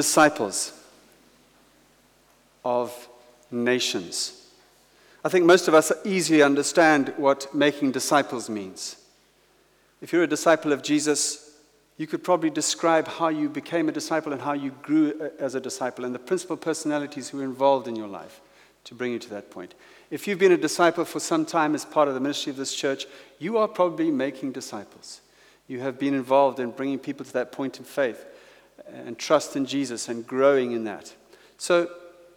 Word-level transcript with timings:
disciples 0.00 0.72
of 2.64 2.88
nations. 3.50 4.48
I 5.22 5.28
think 5.28 5.44
most 5.44 5.68
of 5.68 5.74
us 5.74 5.92
easily 6.06 6.42
understand 6.42 7.12
what 7.18 7.54
making 7.54 7.92
disciples 7.92 8.48
means. 8.48 8.96
If 10.00 10.10
you're 10.10 10.22
a 10.22 10.36
disciple 10.36 10.72
of 10.72 10.82
Jesus, 10.82 11.50
you 11.98 12.06
could 12.06 12.24
probably 12.24 12.48
describe 12.48 13.06
how 13.08 13.28
you 13.28 13.50
became 13.50 13.90
a 13.90 13.92
disciple 13.92 14.32
and 14.32 14.40
how 14.40 14.54
you 14.54 14.70
grew 14.80 15.12
uh, 15.20 15.28
as 15.38 15.54
a 15.54 15.60
disciple 15.60 16.06
and 16.06 16.14
the 16.14 16.18
principal 16.30 16.56
personalities 16.56 17.28
who 17.28 17.36
were 17.36 17.44
involved 17.44 17.86
in 17.86 17.94
your 17.94 18.08
life 18.08 18.40
to 18.84 18.94
bring 18.94 19.12
you 19.12 19.18
to 19.18 19.28
that 19.28 19.50
point. 19.50 19.74
If 20.10 20.26
you've 20.26 20.38
been 20.38 20.52
a 20.52 20.66
disciple 20.68 21.04
for 21.04 21.20
some 21.20 21.44
time 21.44 21.74
as 21.74 21.84
part 21.84 22.08
of 22.08 22.14
the 22.14 22.20
ministry 22.20 22.48
of 22.48 22.56
this 22.56 22.74
church, 22.74 23.04
you 23.38 23.58
are 23.58 23.68
probably 23.68 24.10
making 24.10 24.52
disciples. 24.52 25.20
You 25.68 25.80
have 25.80 25.98
been 25.98 26.14
involved 26.14 26.58
in 26.58 26.70
bringing 26.70 26.98
people 26.98 27.26
to 27.26 27.32
that 27.34 27.52
point 27.52 27.78
of 27.78 27.86
faith 27.86 28.24
and 28.86 29.18
trust 29.18 29.56
in 29.56 29.66
Jesus 29.66 30.08
and 30.08 30.26
growing 30.26 30.72
in 30.72 30.84
that. 30.84 31.14
So 31.58 31.90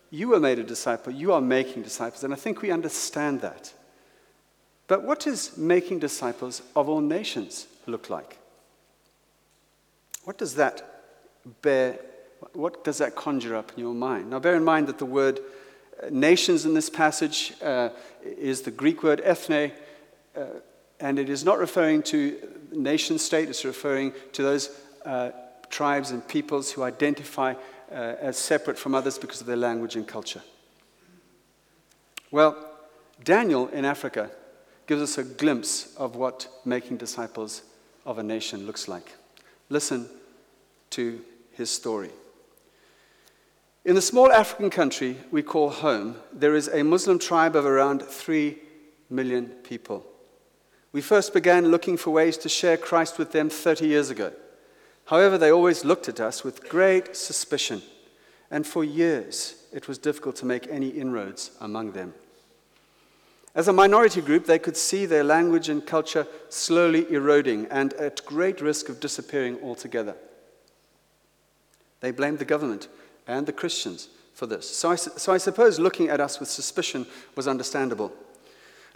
you 0.10 0.30
were 0.30 0.40
made 0.40 0.60
a 0.60 0.64
disciple, 0.64 1.12
you 1.12 1.34
are 1.34 1.42
making 1.42 1.84
disciples, 1.84 2.24
and 2.24 2.34
I 2.34 2.36
think 2.36 2.62
we 2.62 2.72
understand 2.72 3.42
that. 3.42 3.74
But 4.88 5.04
what 5.04 5.22
does 5.22 5.58
making 5.58 6.00
disciples 6.00 6.62
of 6.76 6.90
all 6.90 7.02
nations 7.02 7.68
look 7.88 8.10
like? 8.10 8.38
What 10.24 10.38
does 10.38 10.56
that 10.56 10.84
bear, 11.62 12.00
what 12.54 12.84
does 12.84 13.00
that 13.00 13.16
conjure 13.16 13.56
up 13.56 13.72
in 13.74 13.80
your 13.80 13.94
mind? 13.94 14.30
Now, 14.30 14.40
bear 14.40 14.56
in 14.56 14.64
mind 14.64 14.88
that 14.88 15.00
the 15.00 15.06
word 15.06 15.40
uh, 16.02 16.08
nations 16.12 16.66
in 16.66 16.74
this 16.74 16.90
passage 16.90 17.54
uh, 17.62 17.90
is 18.24 18.62
the 18.62 18.72
Greek 18.72 19.04
word 19.04 19.22
ethne, 19.24 19.72
uh, 20.36 20.46
and 21.00 21.20
it 21.20 21.30
is 21.30 21.44
not 21.44 21.60
referring 21.60 22.04
to 22.04 22.38
nation 22.72 23.18
state, 23.18 23.50
it's 23.50 23.66
referring 23.66 24.14
to 24.34 24.44
those 24.44 24.70
uh, 25.06 25.32
tribes 25.74 26.12
and 26.12 26.26
peoples 26.28 26.72
who 26.72 26.84
identify 26.84 27.56
uh, 27.92 27.96
as 28.22 28.38
separate 28.38 28.78
from 28.78 28.94
others 28.94 29.18
because 29.18 29.42
of 29.42 29.48
their 29.48 29.58
language 29.58 29.96
and 29.96 30.08
culture. 30.08 30.42
Well, 32.32 32.56
Daniel 33.24 33.68
in 33.70 33.84
Africa 33.84 34.30
gives 34.86 35.02
us 35.02 35.18
a 35.18 35.24
glimpse 35.24 35.96
of 35.96 36.16
what 36.16 36.48
making 36.64 36.98
disciples 36.98 37.64
of 38.06 38.20
a 38.20 38.24
nation 38.24 38.66
looks 38.68 38.88
like. 38.88 39.14
Listen 39.70 40.08
to 40.92 41.22
his 41.52 41.72
story. 41.72 42.12
In 43.84 43.96
the 43.96 44.02
small 44.02 44.32
African 44.32 44.70
country 44.70 45.18
we 45.32 45.42
call 45.42 45.70
home, 45.70 46.18
there 46.32 46.56
is 46.56 46.68
a 46.68 46.84
Muslim 46.84 47.18
tribe 47.18 47.56
of 47.56 47.66
around 47.66 48.04
3 48.04 48.58
million 49.10 49.48
people. 49.64 50.06
We 50.92 51.02
first 51.02 51.34
began 51.34 51.72
looking 51.72 51.98
for 51.98 52.12
ways 52.12 52.38
to 52.38 52.50
share 52.50 52.78
Christ 52.78 53.18
with 53.18 53.32
them 53.32 53.50
30 53.50 53.88
years 53.88 54.12
ago. 54.12 54.32
However, 55.06 55.38
they 55.38 55.52
always 55.52 55.84
looked 55.84 56.08
at 56.08 56.20
us 56.20 56.44
with 56.44 56.70
great 56.70 57.16
suspicion, 57.16 57.82
and 58.50 58.66
for 58.66 58.84
years 58.84 59.56
it 59.74 59.88
was 59.88 59.98
difficult 59.98 60.36
to 60.38 60.46
make 60.46 60.68
any 60.68 60.90
inroads 60.90 61.52
among 61.60 61.92
them. 61.92 62.14
As 63.56 63.68
a 63.68 63.74
minority 63.74 64.22
group, 64.22 64.46
they 64.46 64.58
could 64.58 64.78
see 64.78 65.06
their 65.06 65.24
language 65.24 65.70
and 65.70 65.86
culture 65.86 66.26
slowly 66.50 67.12
eroding 67.12 67.68
and 67.68 67.94
at 67.94 68.26
great 68.26 68.62
risk 68.62 68.90
of 68.90 69.00
disappearing 69.00 69.60
altogether. 69.62 70.16
They 72.00 72.12
blamed 72.12 72.40
the 72.40 72.46
government 72.46 72.88
and 73.28 73.46
the 73.46 73.54
Christians 73.54 74.10
for 74.34 74.48
this. 74.48 74.68
So 74.68 74.90
I, 74.92 74.96
so 74.96 75.32
I 75.32 75.38
suppose 75.38 75.80
looking 75.80 76.10
at 76.10 76.20
us 76.20 76.40
with 76.40 76.50
suspicion 76.50 77.06
was 77.36 77.48
understandable. 77.48 78.12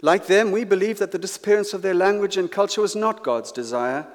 Like 0.02 0.26
them, 0.26 0.50
we 0.50 0.64
believed 0.64 0.98
that 0.98 1.12
the 1.12 1.18
disappearance 1.18 1.72
of 1.72 1.82
their 1.82 1.94
language 1.94 2.36
and 2.36 2.50
culture 2.50 2.80
was 2.80 2.96
not 2.96 3.22
God's 3.22 3.52
desire. 3.52 4.06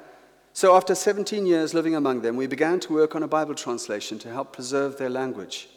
So 0.54 0.76
after 0.76 0.94
17 0.94 1.48
years 1.48 1.74
living 1.74 1.96
among 1.96 2.22
them, 2.22 2.36
we 2.36 2.46
began 2.46 2.80
to 2.82 2.94
work 2.94 3.16
on 3.16 3.24
a 3.24 3.28
Bible 3.28 3.56
translation 3.56 4.20
to 4.20 4.32
help 4.32 4.54
preserve 4.54 4.98
their 4.98 5.10
language. 5.10 5.68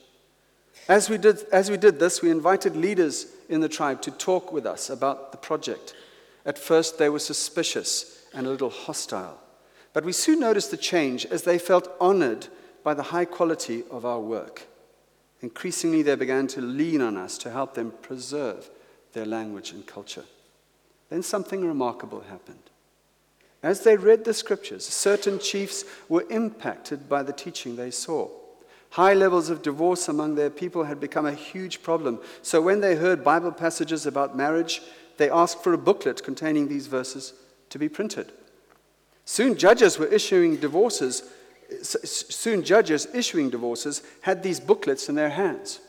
As 0.86 1.08
we 1.08 1.16
did, 1.16 1.44
as 1.50 1.70
we 1.70 1.78
did 1.78 1.98
this, 1.98 2.20
we 2.20 2.30
invited 2.30 2.76
leaders 2.76 3.26
in 3.48 3.60
the 3.60 3.68
tribe 3.68 4.02
to 4.02 4.10
talk 4.10 4.52
with 4.52 4.66
us 4.66 4.90
about 4.90 5.32
the 5.32 5.38
project. 5.38 5.94
At 6.44 6.58
first, 6.58 6.98
they 6.98 7.08
were 7.08 7.18
suspicious 7.18 8.24
and 8.34 8.46
a 8.46 8.50
little 8.50 8.70
hostile. 8.70 9.40
But 9.94 10.04
we 10.04 10.12
soon 10.12 10.40
noticed 10.40 10.70
the 10.70 10.76
change 10.76 11.24
as 11.26 11.42
they 11.42 11.58
felt 11.58 11.90
honored 11.98 12.48
by 12.84 12.92
the 12.92 13.02
high 13.02 13.24
quality 13.24 13.82
of 13.90 14.04
our 14.04 14.20
work. 14.20 14.66
Increasingly, 15.40 16.02
they 16.02 16.14
began 16.16 16.46
to 16.48 16.60
lean 16.60 17.00
on 17.00 17.16
us 17.16 17.38
to 17.38 17.50
help 17.50 17.74
them 17.74 17.92
preserve 18.02 18.68
their 19.14 19.26
language 19.26 19.72
and 19.72 19.86
culture. 19.86 20.24
Then 21.08 21.22
something 21.22 21.66
remarkable 21.66 22.20
happened. 22.20 22.70
As 23.66 23.80
they 23.80 23.96
read 23.96 24.24
the 24.24 24.32
scriptures, 24.32 24.86
certain 24.86 25.40
chiefs 25.40 25.84
were 26.08 26.24
impacted 26.30 27.08
by 27.08 27.24
the 27.24 27.32
teaching 27.32 27.74
they 27.74 27.90
saw. 27.90 28.28
High 28.90 29.14
levels 29.14 29.50
of 29.50 29.60
divorce 29.60 30.06
among 30.06 30.36
their 30.36 30.50
people 30.50 30.84
had 30.84 31.00
become 31.00 31.26
a 31.26 31.34
huge 31.34 31.82
problem. 31.82 32.20
So 32.42 32.62
when 32.62 32.80
they 32.80 32.94
heard 32.94 33.24
Bible 33.24 33.50
passages 33.50 34.06
about 34.06 34.36
marriage, 34.36 34.82
they 35.16 35.28
asked 35.28 35.64
for 35.64 35.72
a 35.72 35.78
booklet 35.78 36.22
containing 36.22 36.68
these 36.68 36.86
verses 36.86 37.32
to 37.70 37.76
be 37.80 37.88
printed. 37.88 38.30
Soon 39.24 39.56
judges 39.56 39.98
were 39.98 40.06
issuing 40.06 40.58
divorces. 40.58 41.28
Soon 41.82 42.62
judges 42.62 43.08
issuing 43.12 43.50
divorces 43.50 44.00
had 44.20 44.44
these 44.44 44.60
booklets 44.60 45.08
in 45.08 45.16
their 45.16 45.30
hands. 45.30 45.80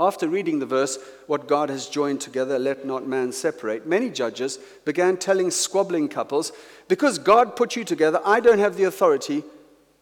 After 0.00 0.26
reading 0.26 0.58
the 0.58 0.66
verse, 0.66 0.98
What 1.26 1.46
God 1.46 1.68
has 1.68 1.86
joined 1.86 2.22
together, 2.22 2.58
let 2.58 2.86
not 2.86 3.06
man 3.06 3.32
separate, 3.32 3.86
many 3.86 4.08
judges 4.08 4.58
began 4.86 5.18
telling 5.18 5.50
squabbling 5.50 6.08
couples, 6.08 6.52
Because 6.88 7.18
God 7.18 7.54
put 7.54 7.76
you 7.76 7.84
together, 7.84 8.20
I 8.24 8.40
don't 8.40 8.58
have 8.58 8.76
the 8.76 8.84
authority 8.84 9.44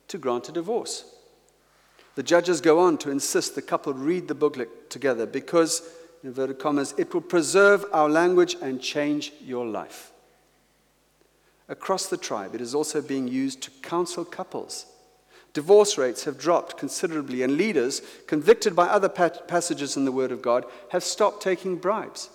to 0.06 0.16
grant 0.16 0.48
a 0.48 0.52
divorce. 0.52 1.04
The 2.14 2.22
judges 2.22 2.60
go 2.60 2.78
on 2.78 2.98
to 2.98 3.10
insist 3.10 3.56
the 3.56 3.62
couple 3.62 3.92
read 3.92 4.28
the 4.28 4.34
booklet 4.34 4.88
together 4.88 5.26
because, 5.26 5.82
in 6.22 6.28
inverted 6.28 6.58
commas, 6.58 6.94
it 6.96 7.12
will 7.12 7.20
preserve 7.20 7.84
our 7.92 8.08
language 8.08 8.56
and 8.62 8.80
change 8.80 9.32
your 9.40 9.66
life. 9.66 10.12
Across 11.68 12.06
the 12.06 12.16
tribe, 12.16 12.54
it 12.54 12.60
is 12.60 12.74
also 12.74 13.02
being 13.02 13.28
used 13.28 13.62
to 13.62 13.70
counsel 13.82 14.24
couples. 14.24 14.86
Divorce 15.58 15.98
rates 15.98 16.22
have 16.22 16.38
dropped 16.38 16.78
considerably, 16.78 17.42
and 17.42 17.56
leaders, 17.56 18.00
convicted 18.28 18.76
by 18.76 18.86
other 18.86 19.08
passages 19.08 19.96
in 19.96 20.04
the 20.04 20.12
Word 20.12 20.30
of 20.30 20.40
God, 20.40 20.64
have 20.90 21.02
stopped 21.02 21.42
taking 21.42 21.78
bribes. 21.78 22.30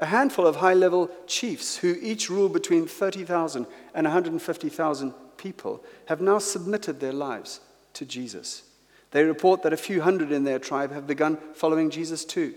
A 0.00 0.06
handful 0.06 0.46
of 0.46 0.56
high 0.56 0.74
level 0.74 1.10
chiefs, 1.26 1.78
who 1.78 1.96
each 2.02 2.28
rule 2.28 2.50
between 2.50 2.86
30,000 2.86 3.66
and 3.94 4.04
150,000 4.04 5.14
people, 5.38 5.82
have 6.08 6.20
now 6.20 6.38
submitted 6.38 7.00
their 7.00 7.14
lives 7.14 7.60
to 7.94 8.04
Jesus. 8.04 8.64
They 9.12 9.24
report 9.24 9.62
that 9.62 9.72
a 9.72 9.78
few 9.78 10.02
hundred 10.02 10.30
in 10.30 10.44
their 10.44 10.58
tribe 10.58 10.92
have 10.92 11.06
begun 11.06 11.38
following 11.54 11.88
Jesus 11.88 12.22
too. 12.22 12.52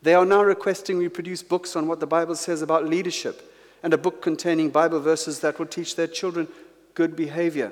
They 0.00 0.14
are 0.14 0.24
now 0.24 0.42
requesting 0.42 0.96
we 0.96 1.10
produce 1.10 1.42
books 1.42 1.76
on 1.76 1.86
what 1.86 2.00
the 2.00 2.06
Bible 2.06 2.36
says 2.36 2.62
about 2.62 2.86
leadership 2.86 3.54
and 3.82 3.92
a 3.92 3.98
book 3.98 4.22
containing 4.22 4.70
Bible 4.70 5.00
verses 5.00 5.40
that 5.40 5.58
will 5.58 5.66
teach 5.66 5.94
their 5.94 6.06
children 6.06 6.48
good 6.94 7.14
behavior. 7.14 7.70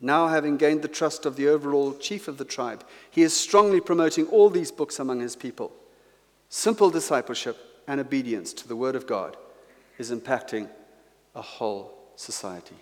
Now, 0.00 0.28
having 0.28 0.56
gained 0.56 0.82
the 0.82 0.88
trust 0.88 1.26
of 1.26 1.36
the 1.36 1.48
overall 1.48 1.94
chief 1.94 2.26
of 2.26 2.38
the 2.38 2.44
tribe, 2.44 2.84
he 3.10 3.22
is 3.22 3.36
strongly 3.36 3.80
promoting 3.80 4.26
all 4.28 4.48
these 4.48 4.72
books 4.72 4.98
among 4.98 5.20
his 5.20 5.36
people. 5.36 5.72
Simple 6.48 6.90
discipleship 6.90 7.58
and 7.86 8.00
obedience 8.00 8.52
to 8.54 8.66
the 8.66 8.76
Word 8.76 8.96
of 8.96 9.06
God 9.06 9.36
is 9.98 10.10
impacting 10.10 10.68
a 11.34 11.42
whole 11.42 11.98
society, 12.16 12.76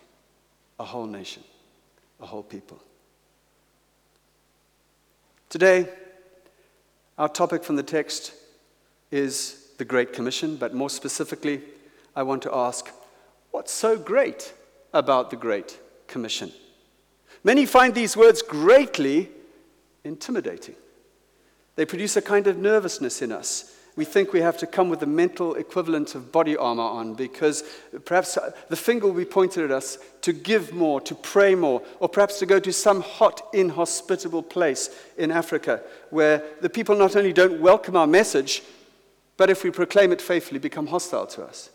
a 0.78 0.84
whole 0.84 1.06
nation, 1.06 1.42
a 2.20 2.26
whole 2.26 2.44
people. 2.44 2.80
Today, 5.48 5.88
our 7.18 7.28
topic 7.28 7.64
from 7.64 7.76
the 7.76 7.82
text 7.82 8.32
is 9.10 9.70
the 9.78 9.84
Great 9.84 10.12
Commission, 10.12 10.56
but 10.56 10.74
more 10.74 10.90
specifically, 10.90 11.62
I 12.14 12.22
want 12.22 12.42
to 12.42 12.54
ask 12.54 12.90
what's 13.50 13.72
so 13.72 13.96
great 13.98 14.52
about 14.92 15.30
the 15.30 15.36
Great 15.36 15.78
Commission? 16.06 16.52
Many 17.48 17.64
find 17.64 17.94
these 17.94 18.14
words 18.14 18.42
greatly 18.42 19.30
intimidating. 20.04 20.74
They 21.76 21.86
produce 21.86 22.14
a 22.16 22.22
kind 22.22 22.46
of 22.46 22.58
nervousness 22.58 23.22
in 23.22 23.32
us 23.32 23.74
we 23.98 24.04
think 24.04 24.32
we 24.32 24.40
have 24.40 24.56
to 24.58 24.66
come 24.66 24.88
with 24.88 25.00
the 25.00 25.06
mental 25.06 25.56
equivalent 25.56 26.14
of 26.14 26.30
body 26.30 26.56
armor 26.56 26.84
on 26.84 27.14
because 27.14 27.64
perhaps 28.04 28.36
uh, 28.36 28.52
the 28.68 28.76
finger 28.76 29.08
will 29.08 29.12
be 29.12 29.24
pointed 29.24 29.64
at 29.64 29.72
us 29.72 29.98
to 30.20 30.32
give 30.32 30.72
more, 30.72 31.00
to 31.00 31.16
pray 31.16 31.56
more, 31.56 31.82
or 31.98 32.08
perhaps 32.08 32.38
to 32.38 32.46
go 32.46 32.60
to 32.60 32.72
some 32.72 33.00
hot, 33.00 33.48
inhospitable 33.52 34.44
place 34.44 34.96
in 35.16 35.32
Africa 35.32 35.82
where 36.10 36.44
the 36.60 36.70
people 36.70 36.94
not 36.94 37.16
only 37.16 37.32
don't 37.32 37.60
welcome 37.60 37.96
our 37.96 38.06
message, 38.06 38.62
but 39.36 39.50
if 39.50 39.64
we 39.64 39.70
proclaim 39.72 40.12
it 40.12 40.22
faithfully, 40.22 40.60
become 40.60 40.86
hostile 40.86 41.26
to 41.26 41.42
us. 41.42 41.70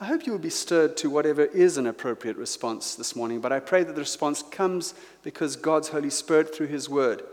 I 0.00 0.04
hope 0.04 0.26
you 0.26 0.32
will 0.32 0.38
be 0.38 0.50
stirred 0.50 0.96
to 0.98 1.10
whatever 1.10 1.44
is 1.44 1.76
an 1.76 1.88
appropriate 1.88 2.36
response 2.36 2.94
this 2.94 3.16
morning, 3.16 3.40
but 3.40 3.50
I 3.50 3.58
pray 3.58 3.82
that 3.82 3.94
the 3.96 4.00
response 4.00 4.44
comes 4.44 4.94
because 5.24 5.56
God's 5.56 5.88
Holy 5.88 6.10
Spirit, 6.10 6.54
through 6.54 6.68
His 6.68 6.88
Word, 6.88 7.24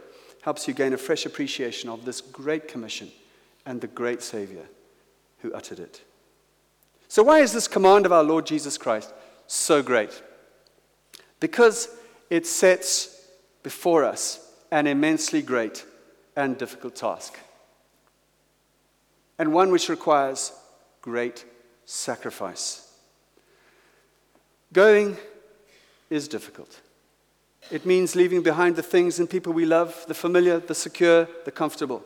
helps 0.42 0.68
you 0.68 0.74
gain 0.74 0.92
a 0.94 0.98
fresh 0.98 1.28
appreciation 1.28 1.90
of 1.90 2.06
this 2.06 2.22
great 2.22 2.68
commission 2.68 3.12
and 3.68 3.82
the 3.82 3.88
great 3.88 4.24
Savior 4.24 4.66
who 5.40 5.54
uttered 5.54 5.80
it. 5.80 6.04
So, 7.08 7.22
why 7.22 7.42
is 7.42 7.54
this 7.54 7.68
command 7.68 8.08
of 8.08 8.12
our 8.12 8.24
Lord 8.24 8.48
Jesus 8.48 8.80
Christ 8.80 9.14
so 9.46 9.84
great? 9.84 10.24
Because 11.40 11.90
it 12.32 12.48
sets 12.48 13.28
before 13.62 14.04
us 14.04 14.52
an 14.72 14.88
immensely 14.88 15.44
great 15.44 15.86
and 16.36 16.58
difficult 16.58 16.96
task, 16.96 17.38
and 19.38 19.54
one 19.54 19.70
which 19.72 19.88
requires 19.88 20.52
great 21.04 21.46
sacrifice. 21.86 22.92
Going 24.74 25.18
is 26.10 26.28
difficult. 26.28 26.82
It 27.72 27.86
means 27.86 28.16
leaving 28.16 28.44
behind 28.44 28.76
the 28.76 28.84
things 28.84 29.20
and 29.20 29.30
people 29.30 29.54
we 29.54 29.66
love, 29.66 30.06
the 30.08 30.14
familiar, 30.14 30.60
the 30.60 30.76
secure, 30.76 31.28
the 31.46 31.52
comfortable. 31.52 32.04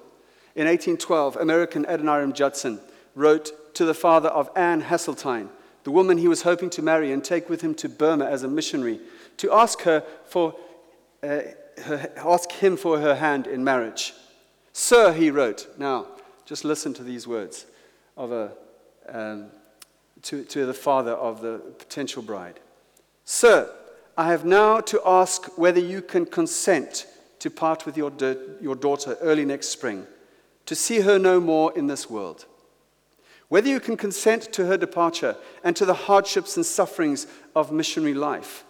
In 0.56 0.68
1812, 0.68 1.36
American 1.38 1.86
Adoniram 1.86 2.34
Judson 2.34 2.80
wrote 3.16 3.76
to 3.76 3.86
the 3.86 3.94
father 3.94 4.30
of 4.30 4.50
Anne 4.56 4.84
Hasseltine, 4.84 5.50
the 5.84 5.92
woman 5.92 6.18
he 6.18 6.28
was 6.28 6.44
hoping 6.44 6.70
to 6.72 6.82
marry 6.82 7.12
and 7.12 7.24
take 7.24 7.50
with 7.50 7.62
him 7.62 7.76
to 7.76 7.90
Burma 7.90 8.26
as 8.26 8.44
a 8.44 8.48
missionary, 8.48 9.00
to 9.38 9.52
ask 9.52 9.82
her 9.82 10.04
for 10.26 10.56
uh, 11.24 11.40
her, 11.84 12.12
ask 12.18 12.52
him 12.52 12.78
for 12.78 13.00
her 13.00 13.16
hand 13.16 13.48
in 13.48 13.64
marriage. 13.64 14.14
Sir, 14.74 15.14
he 15.14 15.32
wrote. 15.32 15.68
Now, 15.78 16.08
just 16.46 16.64
listen 16.64 16.94
to 16.96 17.04
these 17.04 17.28
words 17.28 17.66
of 18.18 18.32
a, 18.32 18.52
um, 19.08 19.48
to, 20.24 20.44
to 20.46 20.66
the 20.66 20.74
father 20.74 21.12
of 21.12 21.42
the 21.42 21.60
potential 21.78 22.22
bride. 22.22 22.60
Sir, 23.26 23.70
I 24.18 24.28
have 24.28 24.46
now 24.46 24.82
to 24.82 25.02
ask 25.06 25.58
whether 25.58 25.80
you 25.80 26.02
can 26.02 26.26
consent 26.26 27.08
to 27.40 27.50
part 27.50 27.86
with 27.86 27.96
your, 27.96 28.12
your 28.60 28.76
daughter 28.76 29.18
early 29.22 29.46
next 29.46 29.70
spring, 29.70 30.06
to 30.66 30.76
see 30.76 31.00
her 31.02 31.18
no 31.18 31.40
more 31.40 31.76
in 31.78 31.88
this 31.88 32.10
world. 32.10 32.46
Whether 33.48 33.70
you 33.70 33.80
can 33.80 33.98
consent 33.98 34.54
to 34.54 34.66
her 34.66 34.78
departure 34.78 35.36
and 35.64 35.76
to 35.76 35.86
the 35.86 35.94
hardships 35.94 36.56
and 36.56 36.66
sufferings 36.66 37.26
of 37.56 37.72
missionary 37.72 38.14
life. 38.14 38.64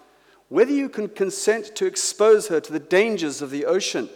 Whether 0.47 0.71
you 0.71 0.89
can 0.89 1.09
consent 1.09 1.75
to 1.75 1.85
expose 1.85 2.47
her 2.47 2.59
to 2.59 2.71
the 2.71 2.79
dangers 2.79 3.41
of 3.41 3.51
the 3.51 3.65
ocean, 3.65 4.09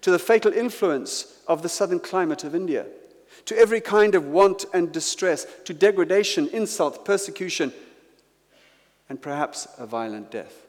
to 0.00 0.10
the 0.10 0.18
fatal 0.18 0.52
influence 0.52 1.38
of 1.46 1.62
the 1.62 1.68
southern 1.68 2.00
climate 2.00 2.44
of 2.44 2.54
India, 2.54 2.86
to 3.46 3.56
every 3.56 3.80
kind 3.80 4.14
of 4.14 4.26
want 4.26 4.64
and 4.72 4.92
distress, 4.92 5.46
to 5.64 5.74
degradation, 5.74 6.48
insult, 6.48 7.04
persecution, 7.04 7.72
and 9.08 9.20
perhaps 9.20 9.66
a 9.78 9.86
violent 9.86 10.30
death. 10.30 10.66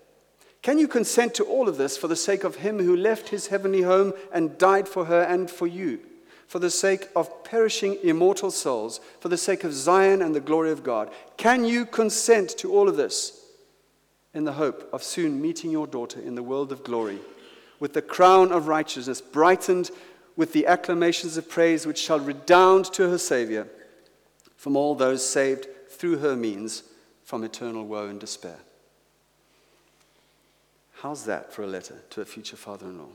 Can 0.62 0.78
you 0.78 0.88
consent 0.88 1.34
to 1.36 1.44
all 1.46 1.68
of 1.68 1.78
this 1.78 1.98
for 1.98 2.08
the 2.08 2.16
sake 2.16 2.44
of 2.44 2.58
him 2.58 2.80
who 2.80 2.96
left 2.96 3.30
his 3.30 3.48
heavenly 3.48 3.82
home 3.82 4.14
and 4.32 4.58
died 4.58 4.88
for 4.88 5.06
her 5.06 5.24
and 5.24 5.50
for 5.50 5.66
you? 5.68 6.00
For 6.48 6.60
the 6.60 6.70
sake 6.70 7.08
of 7.16 7.44
perishing 7.44 7.98
immortal 8.04 8.52
souls, 8.52 9.00
for 9.20 9.30
the 9.30 9.38
sake 9.38 9.64
of 9.64 9.74
Zion 9.74 10.22
and 10.22 10.36
the 10.36 10.40
glory 10.40 10.72
of 10.72 10.84
God. 10.84 11.10
Can 11.38 11.64
you 11.66 11.86
consent 11.86 12.50
to 12.58 12.74
all 12.74 12.90
of 12.90 12.98
this 12.98 13.42
in 14.34 14.44
the 14.44 14.54
hope 14.54 14.90
of 14.94 15.02
soon 15.02 15.42
meeting 15.42 15.72
your 15.72 15.88
daughter 15.88 16.20
in 16.20 16.36
the 16.36 16.44
world 16.44 16.72
of 16.72 16.84
glory 16.84 17.20
with 17.82 17.94
the 17.94 18.02
crown 18.02 18.52
of 18.52 18.68
righteousness 18.68 19.20
brightened 19.20 19.90
with 20.42 20.54
the 20.54 20.66
acclamations 20.66 21.38
of 21.38 21.48
praise 21.48 21.86
which 21.86 22.00
shall 22.00 22.20
redound 22.20 22.86
to 22.86 23.08
her 23.10 23.18
Savior 23.20 23.68
from 24.58 24.76
all 24.76 24.96
those 24.96 25.24
saved 25.24 25.68
through 25.90 26.18
her 26.18 26.36
means? 26.36 26.84
from 27.32 27.46
eternal 27.46 27.86
woe 27.86 28.08
and 28.08 28.20
despair. 28.20 28.58
How's 30.96 31.24
that 31.24 31.54
for 31.54 31.64
a 31.64 31.68
letter 31.68 32.02
to 32.10 32.20
a 32.20 32.26
future 32.26 32.58
father 32.58 32.88
in 32.88 33.00
law? 33.00 33.08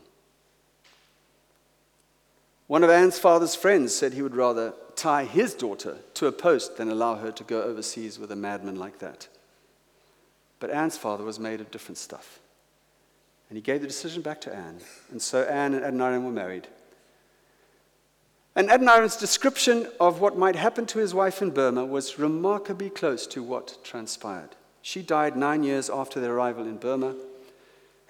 One 2.65 2.83
of 2.83 2.89
Anne's 2.89 3.19
father's 3.19 3.53
friends 3.53 3.93
said 3.93 4.13
he 4.13 4.23
would 4.23 4.35
rather 4.35 4.73
tie 4.95 5.25
his 5.25 5.53
daughter 5.53 5.97
to 6.15 6.25
a 6.25 6.31
post 6.31 6.77
than 6.77 6.89
allow 6.89 7.13
her 7.17 7.31
to 7.31 7.43
go 7.43 7.61
overseas 7.61 8.17
with 8.17 8.31
a 8.31 8.35
madman 8.35 8.79
like 8.79 8.97
that. 8.97 9.27
But 10.59 10.71
Anne's 10.71 10.97
father 10.97 11.23
was 11.23 11.39
made 11.39 11.61
of 11.61 11.69
different 11.69 11.99
stuff. 11.99 12.39
And 13.49 13.55
he 13.55 13.61
gave 13.61 13.81
the 13.81 13.87
decision 13.87 14.23
back 14.23 14.41
to 14.41 14.55
Anne. 14.55 14.79
And 15.11 15.21
so 15.21 15.43
Anne 15.43 15.75
and 15.75 15.85
Adoniram 15.85 16.25
were 16.25 16.31
married. 16.31 16.67
And 18.57 18.71
Adoniram's 18.71 19.15
description 19.15 19.87
of 19.99 20.19
what 20.19 20.35
might 20.35 20.55
happen 20.55 20.87
to 20.87 20.97
his 20.97 21.13
wife 21.13 21.43
in 21.43 21.51
Burma 21.51 21.85
was 21.85 22.17
remarkably 22.17 22.89
close 22.89 23.27
to 23.27 23.43
what 23.43 23.77
transpired. 23.83 24.55
She 24.81 25.03
died 25.03 25.37
nine 25.37 25.61
years 25.61 25.91
after 25.91 26.19
their 26.19 26.33
arrival 26.33 26.63
in 26.65 26.77
Burma, 26.77 27.13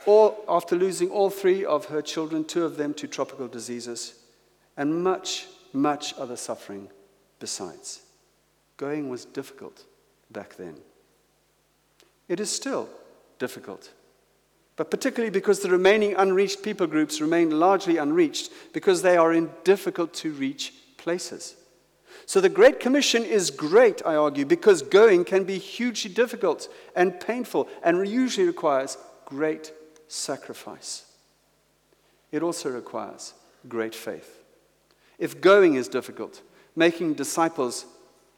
or 0.06 0.38
after 0.48 0.78
losing 0.78 1.10
all 1.10 1.30
three 1.30 1.66
of 1.66 1.88
her 1.88 2.02
children, 2.02 2.46
two 2.46 2.64
of 2.64 2.78
them 2.78 2.94
to 2.94 3.10
tropical 3.10 3.50
diseases, 3.50 4.14
and 4.78 5.04
much, 5.04 5.48
much 5.74 6.14
other 6.18 6.38
suffering 6.38 6.88
besides. 7.40 8.04
Going 8.78 9.10
was 9.10 9.26
difficult 9.26 9.84
back 10.32 10.56
then. 10.56 10.76
It 12.30 12.40
is 12.40 12.50
still 12.50 12.88
difficult 13.38 13.92
but 14.78 14.92
particularly 14.92 15.32
because 15.32 15.60
the 15.60 15.70
remaining 15.70 16.16
unreached 16.16 16.64
people 16.64 16.88
groups 16.88 17.20
remain 17.20 17.60
largely 17.60 17.98
unreached 17.98 18.52
because 18.74 19.02
they 19.02 19.18
are 19.18 19.34
in 19.34 19.50
difficult 19.64 20.14
to 20.14 20.32
reach 20.32 20.74
places. 20.98 21.56
So 22.26 22.40
the 22.40 22.50
Great 22.50 22.80
Commission 22.80 23.24
is 23.24 23.50
great, 23.52 24.02
I 24.06 24.16
argue, 24.16 24.46
because 24.46 24.82
going 24.82 25.26
can 25.26 25.46
be 25.46 25.58
hugely 25.58 26.14
difficult 26.14 26.70
and 26.96 27.20
painful 27.20 27.68
and 27.84 28.08
usually 28.08 28.46
requires 28.46 28.98
great 29.26 29.72
sacrifice. 30.08 31.06
It 32.32 32.44
also 32.44 32.70
requires 32.70 33.34
great 33.68 33.96
faith. 33.96 34.44
If 35.18 35.42
going 35.42 35.76
is 35.76 35.88
difficult, 35.88 36.42
making 36.76 37.16
disciples 37.16 37.86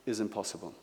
is 0.05 0.19
impossible. 0.19 0.73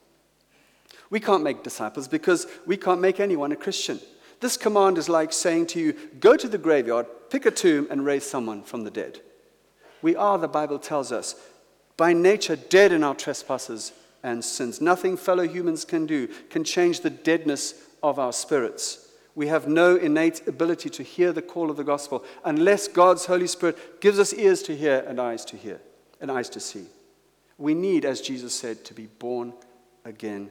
We 1.09 1.21
can't 1.21 1.43
make 1.43 1.63
disciples 1.63 2.09
because 2.09 2.47
we 2.67 2.77
can't 2.77 3.01
make 3.01 3.21
anyone 3.21 3.53
a 3.53 3.57
Christian. 3.57 4.01
This 4.41 4.57
command 4.57 4.99
is 4.99 5.09
like 5.09 5.33
saying 5.33 5.67
to 5.69 5.81
you, 5.81 5.95
go 6.21 6.37
to 6.37 6.49
the 6.49 6.59
graveyard, 6.59 7.07
pick 7.31 7.47
a 7.47 7.51
tomb, 7.51 7.87
and 7.91 8.05
raise 8.05 8.25
someone 8.25 8.63
from 8.63 8.85
the 8.85 8.91
dead. 8.91 9.21
We 10.03 10.15
are, 10.15 10.39
the 10.39 10.49
Bible 10.49 10.79
tells 10.79 11.11
us, 11.11 11.35
by 11.97 12.13
nature 12.13 12.57
dead 12.57 12.93
in 12.93 13.03
our 13.03 13.15
trespasses 13.15 13.93
and 14.23 14.45
sins. 14.45 14.81
Nothing 14.81 15.17
fellow 15.17 15.47
humans 15.47 15.85
can 15.85 16.05
do 16.05 16.29
can 16.51 16.65
change 16.65 17.01
the 17.01 17.11
deadness 17.11 17.75
of 18.03 18.19
our 18.19 18.33
spirits. 18.33 19.09
We 19.35 19.47
have 19.49 19.69
no 19.69 19.97
innate 19.97 20.47
ability 20.47 20.91
to 20.91 21.03
hear 21.03 21.33
the 21.33 21.43
call 21.43 21.71
of 21.71 21.77
the 21.77 21.85
gospel 21.85 22.25
unless 22.45 22.89
God's 22.89 23.27
Holy 23.27 23.47
Spirit 23.47 24.01
gives 24.01 24.19
us 24.19 24.35
ears 24.35 24.63
to 24.65 24.77
hear 24.77 25.05
and 25.07 25.21
eyes 25.21 25.45
to 25.47 25.57
hear 25.57 25.81
and 26.21 26.31
eyes 26.31 26.49
to 26.51 26.61
see. 26.61 26.87
We 27.59 27.75
need, 27.75 28.05
as 28.05 28.21
Jesus 28.21 28.55
said, 28.55 28.85
to 28.87 28.95
be 28.95 29.07
born 29.07 29.55
again 30.05 30.51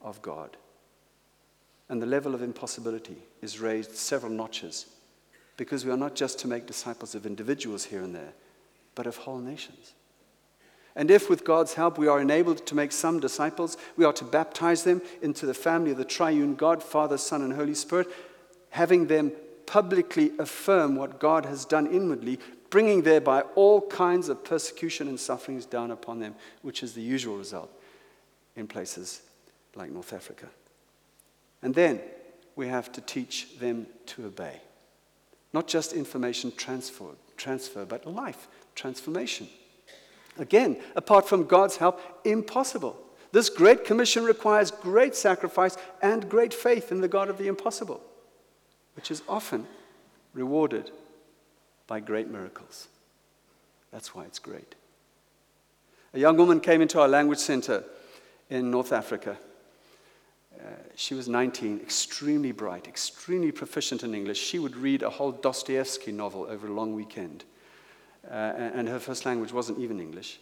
of 0.00 0.20
God 0.22 0.56
and 1.90 2.00
the 2.00 2.06
level 2.06 2.34
of 2.34 2.42
impossibility 2.42 3.16
is 3.42 3.58
raised 3.58 3.96
several 3.96 4.30
notches 4.32 4.86
because 5.56 5.84
we 5.84 5.90
are 5.90 5.96
not 5.96 6.14
just 6.14 6.38
to 6.38 6.48
make 6.48 6.64
disciples 6.64 7.16
of 7.16 7.26
individuals 7.26 7.84
here 7.84 8.00
and 8.00 8.14
there, 8.14 8.32
but 8.94 9.06
of 9.06 9.16
whole 9.16 9.40
nations. 9.40 9.92
And 10.94 11.10
if, 11.10 11.28
with 11.28 11.44
God's 11.44 11.74
help, 11.74 11.98
we 11.98 12.06
are 12.06 12.20
enabled 12.20 12.64
to 12.66 12.74
make 12.76 12.92
some 12.92 13.18
disciples, 13.18 13.76
we 13.96 14.04
are 14.04 14.12
to 14.14 14.24
baptize 14.24 14.84
them 14.84 15.02
into 15.20 15.46
the 15.46 15.54
family 15.54 15.90
of 15.90 15.98
the 15.98 16.04
triune 16.04 16.54
God, 16.54 16.82
Father, 16.82 17.18
Son, 17.18 17.42
and 17.42 17.52
Holy 17.52 17.74
Spirit, 17.74 18.08
having 18.70 19.08
them 19.08 19.32
publicly 19.66 20.30
affirm 20.38 20.94
what 20.94 21.18
God 21.18 21.44
has 21.44 21.64
done 21.64 21.88
inwardly, 21.88 22.38
bringing 22.70 23.02
thereby 23.02 23.42
all 23.56 23.82
kinds 23.88 24.28
of 24.28 24.44
persecution 24.44 25.08
and 25.08 25.18
sufferings 25.18 25.66
down 25.66 25.90
upon 25.90 26.20
them, 26.20 26.36
which 26.62 26.84
is 26.84 26.94
the 26.94 27.02
usual 27.02 27.36
result 27.36 27.70
in 28.54 28.68
places 28.68 29.22
like 29.74 29.90
North 29.90 30.12
Africa. 30.12 30.46
And 31.62 31.74
then 31.74 32.00
we 32.56 32.68
have 32.68 32.90
to 32.92 33.00
teach 33.00 33.58
them 33.58 33.86
to 34.06 34.26
obey. 34.26 34.60
Not 35.52 35.66
just 35.66 35.92
information 35.92 36.52
transfer, 36.56 37.16
transfer 37.36 37.84
but 37.84 38.06
life 38.06 38.48
transformation. 38.74 39.48
Again, 40.38 40.78
apart 40.96 41.28
from 41.28 41.46
God's 41.46 41.76
help, 41.76 42.00
impossible. 42.24 42.96
This 43.32 43.48
great 43.48 43.84
commission 43.84 44.24
requires 44.24 44.70
great 44.70 45.14
sacrifice 45.14 45.76
and 46.02 46.28
great 46.28 46.54
faith 46.54 46.90
in 46.90 47.00
the 47.00 47.08
God 47.08 47.28
of 47.28 47.38
the 47.38 47.46
impossible, 47.48 48.00
which 48.94 49.10
is 49.10 49.22
often 49.28 49.66
rewarded 50.34 50.90
by 51.86 52.00
great 52.00 52.28
miracles. 52.28 52.88
That's 53.92 54.14
why 54.14 54.24
it's 54.24 54.38
great. 54.38 54.74
A 56.14 56.18
young 56.18 56.36
woman 56.36 56.60
came 56.60 56.80
into 56.80 57.00
our 57.00 57.08
language 57.08 57.38
center 57.38 57.84
in 58.48 58.70
North 58.70 58.92
Africa 58.92 59.36
she 60.94 61.14
was 61.14 61.28
19, 61.28 61.80
extremely 61.80 62.52
bright, 62.52 62.86
extremely 62.86 63.52
proficient 63.52 64.02
in 64.02 64.14
English. 64.14 64.38
She 64.38 64.58
would 64.58 64.76
read 64.76 65.02
a 65.02 65.10
whole 65.10 65.32
Dostoevsky 65.32 66.12
novel 66.12 66.46
over 66.48 66.66
a 66.66 66.72
long 66.72 66.94
weekend. 66.94 67.44
Uh, 68.28 68.34
and 68.34 68.88
her 68.88 68.98
first 68.98 69.24
language 69.24 69.52
wasn't 69.52 69.78
even 69.78 69.98
English. 70.00 70.40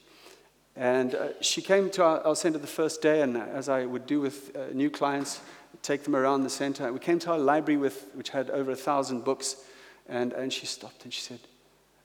And 0.75 1.15
uh, 1.15 1.29
she 1.41 1.63
came 1.63 1.91
to 1.91 2.05
our, 2.05 2.21
our, 2.21 2.37
center 2.37 2.59
the 2.59 2.67
first 2.67 3.03
day, 3.03 3.23
and 3.23 3.37
as 3.37 3.69
I 3.69 3.85
would 3.85 4.07
do 4.07 4.21
with 4.21 4.57
uh, 4.57 4.67
new 4.73 4.91
clients, 4.91 5.41
take 5.83 6.05
them 6.05 6.15
around 6.15 6.43
the 6.43 6.51
center. 6.51 6.93
We 6.93 6.99
came 6.99 7.19
to 7.21 7.33
our 7.33 7.39
library, 7.39 7.79
with, 7.79 8.09
which 8.15 8.31
had 8.31 8.51
over 8.51 8.73
a 8.73 8.77
thousand 8.77 9.25
books, 9.25 9.57
and, 10.09 10.33
and 10.33 10.53
she 10.53 10.67
stopped 10.67 11.05
and 11.05 11.13
she 11.13 11.21
said, 11.21 11.41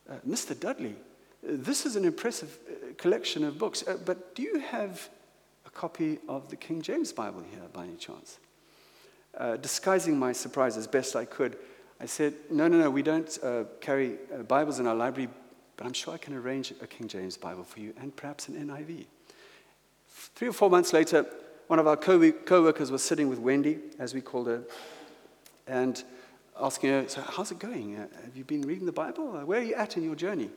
uh, 0.09 0.15
Mr. 0.27 0.59
Dudley, 0.59 0.95
this 1.41 1.85
is 1.85 1.95
an 1.95 2.05
impressive 2.05 2.57
collection 2.97 3.43
of 3.43 3.57
books, 3.57 3.83
but 4.05 4.35
do 4.35 4.41
you 4.41 4.59
have 4.59 5.09
copy 5.73 6.19
of 6.27 6.49
the 6.49 6.55
King 6.55 6.81
James 6.81 7.11
Bible 7.11 7.43
here 7.51 7.67
by 7.73 7.83
any 7.83 7.95
chance? 7.95 8.39
uh, 9.37 9.57
disguising 9.57 10.17
my 10.17 10.31
surprise 10.31 10.77
as 10.77 10.87
best 10.87 11.15
I 11.15 11.25
could, 11.25 11.57
I 11.99 12.05
said, 12.05 12.33
No, 12.49 12.67
no, 12.67 12.77
no, 12.77 12.89
we 12.89 13.01
don't 13.01 13.37
uh, 13.43 13.63
carry 13.81 14.17
uh, 14.33 14.43
Bibles 14.43 14.79
in 14.79 14.87
our 14.87 14.95
library, 14.95 15.29
but 15.77 15.85
I'm 15.85 15.93
sure 15.93 16.13
I 16.13 16.17
can 16.17 16.33
arrange 16.33 16.71
a 16.81 16.87
King 16.87 17.07
James 17.07 17.37
Bible 17.37 17.63
for 17.63 17.79
you 17.79 17.93
and 17.99 18.15
perhaps 18.15 18.47
an 18.47 18.55
NIV. 18.55 19.05
Three 20.35 20.47
or 20.47 20.53
four 20.53 20.69
months 20.69 20.93
later, 20.93 21.25
one 21.67 21.79
of 21.79 21.87
our 21.87 21.97
co 21.97 22.17
workers 22.61 22.91
was 22.91 23.01
sitting 23.01 23.29
with 23.29 23.39
Wendy, 23.39 23.79
as 23.99 24.13
we 24.13 24.21
called 24.21 24.47
her, 24.47 24.63
and 25.67 26.03
asking 26.59 26.89
her, 26.89 27.07
So, 27.07 27.21
how's 27.21 27.51
it 27.51 27.59
going? 27.59 27.95
Uh, 27.95 28.07
have 28.25 28.35
you 28.35 28.43
been 28.43 28.61
reading 28.61 28.85
the 28.85 28.91
Bible? 28.91 29.31
Where 29.45 29.59
are 29.59 29.63
you 29.63 29.75
at 29.75 29.97
in 29.97 30.03
your 30.03 30.15
journey? 30.15 30.49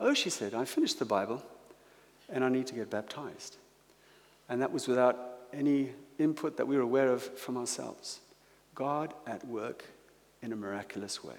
Oh, 0.00 0.14
she 0.14 0.30
said, 0.30 0.54
I 0.54 0.64
finished 0.64 0.98
the 0.98 1.04
Bible 1.04 1.42
and 2.30 2.42
I 2.42 2.48
need 2.48 2.66
to 2.68 2.74
get 2.74 2.90
baptized. 2.90 3.58
And 4.50 4.60
that 4.60 4.72
was 4.72 4.86
without 4.88 5.16
any 5.52 5.90
input 6.18 6.58
that 6.58 6.66
we 6.66 6.76
were 6.76 6.82
aware 6.82 7.10
of 7.10 7.22
from 7.22 7.56
ourselves. 7.56 8.20
God 8.74 9.14
at 9.26 9.46
work 9.46 9.84
in 10.42 10.52
a 10.52 10.56
miraculous 10.56 11.24
way. 11.24 11.36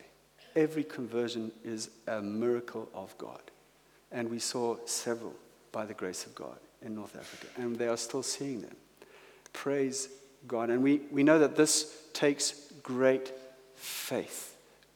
Every 0.56 0.84
conversion 0.84 1.52
is 1.64 1.90
a 2.08 2.22
miracle 2.22 2.90
of 2.94 3.16
God. 3.18 3.42
And 4.12 4.30
we 4.30 4.40
saw 4.40 4.78
several 4.86 5.36
by 5.72 5.86
the 5.86 5.94
grace 5.94 6.26
of 6.26 6.36
God 6.36 6.58
in 6.82 6.96
North 6.96 7.16
Africa, 7.16 7.48
and 7.58 7.76
they 7.76 7.88
are 7.88 7.98
still 7.98 8.24
seeing 8.24 8.62
them. 8.62 8.76
Praise 9.54 10.10
God. 10.48 10.70
And 10.70 10.82
we, 10.82 11.02
we 11.12 11.24
know 11.24 11.40
that 11.40 11.56
this 11.56 12.08
takes 12.14 12.72
great 12.82 13.32
faith. 13.76 14.56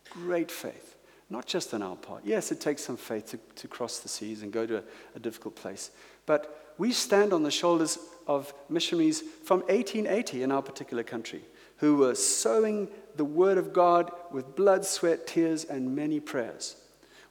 Great 0.10 0.51
faith. 0.51 0.95
Not 1.29 1.45
just 1.45 1.74
on 1.74 1.81
our 1.81 1.95
part. 1.95 2.22
Yes, 2.24 2.51
it 2.51 2.62
takes 2.62 2.84
some 2.84 2.98
faith 2.98 3.31
to, 3.31 3.39
to 3.55 3.67
cross 3.67 4.00
the 4.00 4.10
seas 4.10 4.41
and 4.41 4.51
go 4.51 4.65
to 4.65 4.77
a, 4.77 4.84
a 5.15 5.19
difficult 5.19 5.55
place. 5.55 5.91
But 6.25 6.64
we 6.77 6.91
stand 6.91 7.34
on 7.34 7.44
the 7.44 7.51
shoulders 7.51 7.98
of 8.27 8.53
missionaries 8.70 9.22
from 9.44 9.62
1880 9.62 10.44
in 10.44 10.51
our 10.51 10.62
particular 10.62 11.03
country 11.03 11.41
who 11.77 11.98
were 11.98 12.15
sowing 12.15 12.88
the 13.15 13.25
word 13.25 13.58
of 13.58 13.74
God 13.74 14.12
with 14.32 14.55
blood, 14.55 14.86
sweat, 14.86 15.27
tears, 15.27 15.65
and 15.65 15.96
many 15.96 16.20
prayers. 16.20 16.75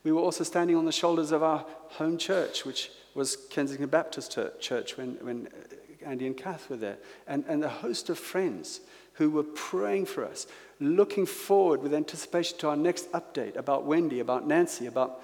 We 0.02 0.12
were 0.12 0.20
also 0.20 0.44
standing 0.44 0.76
on 0.76 0.84
the 0.84 0.92
shoulders 0.92 1.32
of 1.32 1.42
our 1.42 1.64
home 1.88 2.18
church, 2.18 2.64
which 2.64 2.90
was 3.14 3.36
Kensington 3.50 3.88
Baptist 3.88 4.38
Church 4.60 4.96
when, 4.96 5.16
when 5.22 5.48
uh, 5.48 6.08
Andy 6.08 6.26
and 6.26 6.36
Kath 6.36 6.68
were 6.68 6.76
there, 6.76 6.98
and, 7.26 7.44
and 7.48 7.64
a 7.64 7.68
host 7.68 8.10
of 8.10 8.18
friends 8.18 8.80
who 9.14 9.30
were 9.30 9.44
praying 9.44 10.06
for 10.06 10.24
us, 10.24 10.46
looking 10.80 11.24
forward 11.24 11.80
with 11.82 11.94
anticipation 11.94 12.58
to 12.58 12.68
our 12.68 12.76
next 12.76 13.10
update 13.12 13.56
about 13.56 13.84
Wendy, 13.84 14.20
about 14.20 14.46
Nancy, 14.46 14.86
about 14.86 15.22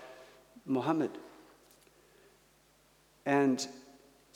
Mohammed. 0.64 1.10
And 3.26 3.66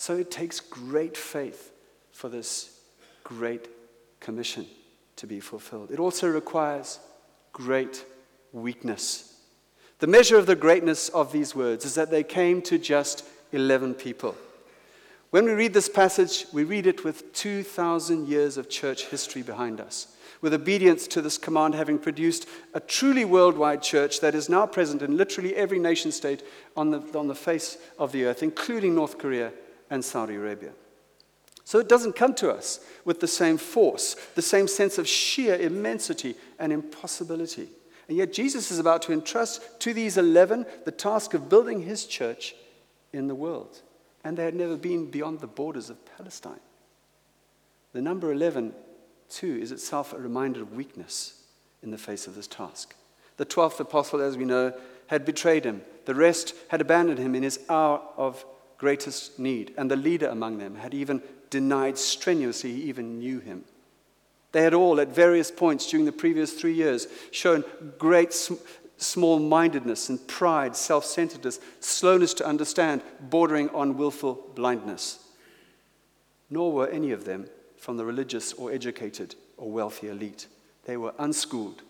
so 0.04 0.14
it 0.14 0.30
takes 0.30 0.60
great 0.60 1.16
faith 1.16 1.72
for 2.12 2.28
this 2.28 2.78
great 3.22 3.70
commission 4.20 4.66
to 5.16 5.26
be 5.26 5.40
fulfilled. 5.40 5.90
It 5.90 5.98
also 5.98 6.28
requires 6.28 6.98
great 7.54 8.04
weakness. 8.52 9.40
The 10.00 10.06
measure 10.06 10.36
of 10.36 10.44
the 10.44 10.56
greatness 10.56 11.08
of 11.08 11.32
these 11.32 11.54
words 11.54 11.86
is 11.86 11.94
that 11.94 12.10
they 12.10 12.22
came 12.22 12.60
to 12.62 12.76
just 12.76 13.24
11 13.52 13.94
people. 13.94 14.36
When 15.30 15.46
we 15.46 15.52
read 15.52 15.72
this 15.72 15.88
passage, 15.88 16.44
we 16.52 16.64
read 16.64 16.86
it 16.86 17.02
with 17.02 17.32
2,000 17.32 18.28
years 18.28 18.58
of 18.58 18.68
church 18.68 19.06
history 19.06 19.40
behind 19.40 19.80
us, 19.80 20.14
with 20.42 20.52
obedience 20.52 21.06
to 21.06 21.22
this 21.22 21.38
command 21.38 21.74
having 21.74 21.98
produced 21.98 22.46
a 22.74 22.80
truly 22.80 23.24
worldwide 23.24 23.80
church 23.80 24.20
that 24.20 24.34
is 24.34 24.50
now 24.50 24.66
present 24.66 25.00
in 25.00 25.16
literally 25.16 25.56
every 25.56 25.78
nation 25.78 26.12
state 26.12 26.42
on 26.76 26.90
the, 26.90 27.18
on 27.18 27.26
the 27.26 27.34
face 27.34 27.78
of 27.98 28.12
the 28.12 28.26
earth, 28.26 28.42
including 28.42 28.94
North 28.94 29.16
Korea 29.16 29.50
and 29.90 30.04
Saudi 30.04 30.34
Arabia. 30.34 30.72
So 31.64 31.78
it 31.78 31.88
doesn't 31.88 32.16
come 32.16 32.34
to 32.34 32.50
us 32.50 32.80
with 33.04 33.20
the 33.20 33.28
same 33.28 33.56
force, 33.56 34.16
the 34.34 34.42
same 34.42 34.68
sense 34.68 34.98
of 34.98 35.08
sheer 35.08 35.54
immensity 35.54 36.34
and 36.58 36.72
impossibility. 36.72 37.68
And 38.08 38.18
yet 38.18 38.32
Jesus 38.32 38.70
is 38.70 38.78
about 38.78 39.00
to 39.02 39.12
entrust 39.12 39.80
to 39.80 39.94
these 39.94 40.18
11 40.18 40.66
the 40.84 40.90
task 40.90 41.32
of 41.32 41.48
building 41.48 41.82
his 41.82 42.04
church 42.04 42.54
in 43.12 43.28
the 43.28 43.34
world 43.34 43.80
and 44.24 44.36
they 44.36 44.44
had 44.44 44.54
never 44.54 44.76
been 44.76 45.10
beyond 45.10 45.40
the 45.40 45.46
borders 45.46 45.90
of 45.90 45.98
Palestine. 46.16 46.60
The 47.92 48.02
number 48.02 48.32
11, 48.32 48.72
too, 49.28 49.58
is 49.60 49.70
itself 49.70 50.12
a 50.12 50.18
reminder 50.18 50.62
of 50.62 50.72
weakness 50.72 51.42
in 51.82 51.90
the 51.90 51.98
face 51.98 52.26
of 52.26 52.34
this 52.34 52.46
task. 52.46 52.94
The 53.36 53.46
12th 53.46 53.80
apostle, 53.80 54.20
as 54.20 54.38
we 54.38 54.46
know, 54.46 54.72
had 55.08 55.26
betrayed 55.26 55.64
him. 55.64 55.82
The 56.06 56.14
rest 56.14 56.54
had 56.68 56.80
abandoned 56.80 57.18
him 57.18 57.34
in 57.34 57.42
his 57.42 57.60
hour 57.68 58.00
of 58.16 58.44
greatest 58.78 59.38
need. 59.38 59.72
And 59.76 59.90
the 59.90 59.96
leader 59.96 60.28
among 60.28 60.58
them 60.58 60.76
had 60.76 60.94
even 60.94 61.22
denied 61.50 61.96
strenuously 61.98 62.72
he 62.72 62.82
even 62.82 63.18
knew 63.18 63.38
him. 63.38 63.64
They 64.52 64.62
had 64.62 64.74
all, 64.74 65.00
at 65.00 65.08
various 65.08 65.50
points 65.50 65.90
during 65.90 66.06
the 66.06 66.12
previous 66.12 66.52
three 66.52 66.74
years, 66.74 67.08
shown 67.32 67.64
great 67.98 68.32
small 68.98 69.38
mindedness 69.40 70.08
and 70.08 70.24
pride, 70.28 70.76
self 70.76 71.04
centeredness, 71.04 71.58
slowness 71.80 72.34
to 72.34 72.46
understand, 72.46 73.02
bordering 73.20 73.68
on 73.70 73.96
willful 73.96 74.50
blindness. 74.54 75.18
Nor 76.50 76.72
were 76.72 76.88
any 76.88 77.10
of 77.10 77.24
them 77.24 77.46
from 77.76 77.96
the 77.96 78.04
religious 78.04 78.52
or 78.52 78.70
educated 78.70 79.34
or 79.56 79.70
wealthy 79.70 80.08
elite. 80.08 80.46
They 80.84 80.96
were 80.96 81.14
unschooled, 81.18 81.82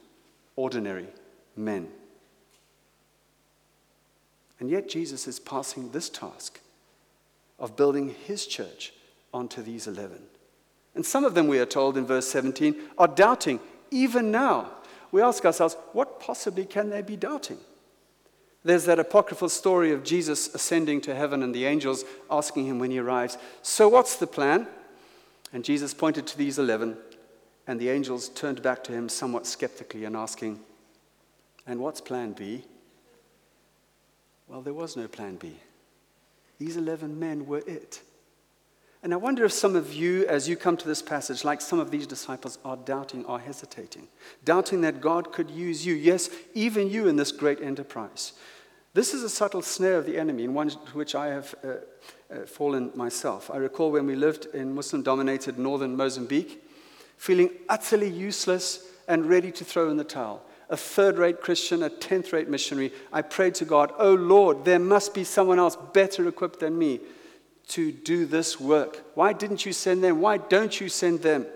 ordinary 0.56 1.08
men. 1.56 1.88
And 4.60 4.70
yet, 4.70 4.88
Jesus 4.88 5.26
is 5.26 5.38
passing 5.40 5.90
this 5.90 6.08
task 6.08 6.60
of 7.58 7.76
building 7.76 8.14
his 8.26 8.46
church 8.46 8.92
onto 9.32 9.62
these 9.62 9.86
11. 9.86 10.18
And 10.94 11.04
some 11.04 11.24
of 11.24 11.34
them, 11.34 11.48
we 11.48 11.58
are 11.58 11.66
told 11.66 11.96
in 11.96 12.06
verse 12.06 12.28
17, 12.28 12.76
are 12.98 13.08
doubting 13.08 13.60
even 13.90 14.30
now 14.30 14.70
we 15.14 15.22
ask 15.22 15.44
ourselves, 15.44 15.76
what 15.92 16.18
possibly 16.18 16.64
can 16.64 16.90
they 16.90 17.00
be 17.00 17.14
doubting? 17.14 17.58
There's 18.64 18.84
that 18.86 18.98
apocryphal 18.98 19.48
story 19.48 19.92
of 19.92 20.02
Jesus 20.02 20.52
ascending 20.52 21.02
to 21.02 21.14
heaven 21.14 21.40
and 21.44 21.54
the 21.54 21.66
angels 21.66 22.04
asking 22.28 22.66
him 22.66 22.80
when 22.80 22.90
he 22.90 22.98
arrives, 22.98 23.38
So 23.62 23.88
what's 23.88 24.16
the 24.16 24.26
plan? 24.26 24.66
And 25.52 25.64
Jesus 25.64 25.94
pointed 25.94 26.26
to 26.26 26.36
these 26.36 26.58
11, 26.58 26.96
and 27.68 27.78
the 27.78 27.90
angels 27.90 28.28
turned 28.30 28.60
back 28.60 28.82
to 28.84 28.92
him 28.92 29.08
somewhat 29.08 29.46
skeptically 29.46 30.04
and 30.04 30.16
asking, 30.16 30.58
And 31.64 31.78
what's 31.78 32.00
plan 32.00 32.32
B? 32.32 32.64
Well, 34.48 34.62
there 34.62 34.74
was 34.74 34.96
no 34.96 35.06
plan 35.06 35.36
B. 35.36 35.54
These 36.58 36.76
11 36.76 37.18
men 37.18 37.46
were 37.46 37.62
it. 37.66 38.00
And 39.02 39.12
I 39.12 39.16
wonder 39.16 39.44
if 39.44 39.52
some 39.52 39.76
of 39.76 39.92
you, 39.92 40.26
as 40.26 40.48
you 40.48 40.56
come 40.56 40.78
to 40.78 40.88
this 40.88 41.02
passage, 41.02 41.44
like 41.44 41.60
some 41.60 41.78
of 41.78 41.90
these 41.90 42.06
disciples, 42.06 42.58
are 42.64 42.76
doubting, 42.76 43.26
are 43.26 43.38
hesitating, 43.38 44.08
doubting 44.46 44.80
that 44.80 45.02
God 45.02 45.30
could 45.30 45.50
use 45.50 45.84
you, 45.84 45.94
yes, 45.94 46.30
even 46.54 46.88
you 46.88 47.06
in 47.06 47.16
this 47.16 47.30
great 47.30 47.60
enterprise. 47.60 48.32
This 48.94 49.12
is 49.12 49.22
a 49.22 49.28
subtle 49.28 49.60
snare 49.60 49.98
of 49.98 50.06
the 50.06 50.16
enemy, 50.16 50.44
in 50.44 50.54
one 50.54 50.70
to 50.70 50.78
which 50.94 51.14
I 51.14 51.26
have 51.26 51.54
uh, 51.62 51.68
uh, 52.32 52.46
fallen 52.46 52.92
myself. 52.94 53.50
I 53.50 53.58
recall 53.58 53.90
when 53.90 54.06
we 54.06 54.14
lived 54.14 54.46
in 54.54 54.74
Muslim 54.74 55.02
dominated 55.02 55.58
northern 55.58 55.96
Mozambique, 55.96 56.64
feeling 57.18 57.50
utterly 57.68 58.08
useless 58.08 58.86
and 59.06 59.26
ready 59.26 59.52
to 59.52 59.64
throw 59.64 59.90
in 59.90 59.98
the 59.98 60.04
towel. 60.04 60.42
A 60.70 60.76
third 60.76 61.18
rate 61.18 61.40
Christian, 61.40 61.82
a 61.82 61.90
tenth 61.90 62.32
rate 62.32 62.48
missionary, 62.48 62.92
I 63.12 63.22
prayed 63.22 63.54
to 63.56 63.64
God, 63.64 63.92
Oh 63.98 64.14
Lord, 64.14 64.64
there 64.64 64.78
must 64.78 65.14
be 65.14 65.24
someone 65.24 65.58
else 65.58 65.76
better 65.92 66.26
equipped 66.26 66.60
than 66.60 66.78
me 66.78 67.00
to 67.68 67.92
do 67.92 68.26
this 68.26 68.60
work. 68.60 69.02
Why 69.14 69.32
didn't 69.32 69.66
you 69.66 69.72
send 69.72 70.02
them? 70.02 70.20
Why 70.20 70.38
don't 70.38 70.80
you 70.80 70.88
send 70.88 71.22
them? 71.22 71.46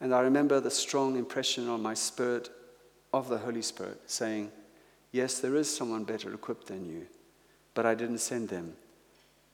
And 0.00 0.14
I 0.14 0.20
remember 0.20 0.60
the 0.60 0.70
strong 0.70 1.16
impression 1.16 1.68
on 1.68 1.82
my 1.82 1.94
spirit 1.94 2.50
of 3.12 3.28
the 3.28 3.38
Holy 3.38 3.62
Spirit 3.62 4.00
saying, 4.06 4.50
Yes, 5.12 5.40
there 5.40 5.56
is 5.56 5.74
someone 5.74 6.04
better 6.04 6.32
equipped 6.32 6.68
than 6.68 6.86
you, 6.86 7.06
but 7.74 7.84
I 7.84 7.94
didn't 7.94 8.18
send 8.18 8.48
them. 8.48 8.72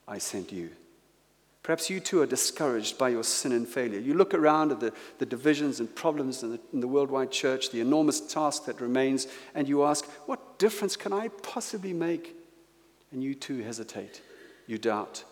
I 0.07 0.17
sent 0.17 0.51
you. 0.51 0.69
Perhaps 1.61 1.89
you 1.89 1.99
too 1.99 2.21
are 2.21 2.25
discouraged 2.25 2.97
by 2.97 3.09
your 3.09 3.23
sin 3.23 3.51
and 3.51 3.67
failure. 3.67 3.99
You 3.99 4.13
look 4.13 4.33
around 4.33 4.71
at 4.71 4.79
the, 4.79 4.93
the 5.17 5.25
divisions 5.25 5.79
and 5.79 5.93
problems 5.93 6.41
in 6.41 6.51
the, 6.51 6.59
in 6.73 6.79
the 6.79 6.87
worldwide 6.87 7.31
church, 7.31 7.69
the 7.69 7.81
enormous 7.81 8.21
task 8.21 8.65
that 8.65 8.81
remains, 8.81 9.27
and 9.53 9.67
you 9.67 9.83
ask, 9.83 10.05
What 10.25 10.57
difference 10.57 10.95
can 10.95 11.13
I 11.13 11.27
possibly 11.27 11.93
make? 11.93 12.35
And 13.11 13.23
you 13.23 13.35
too 13.35 13.61
hesitate 13.61 14.21
you 14.69 14.77
doubt. 14.77 15.23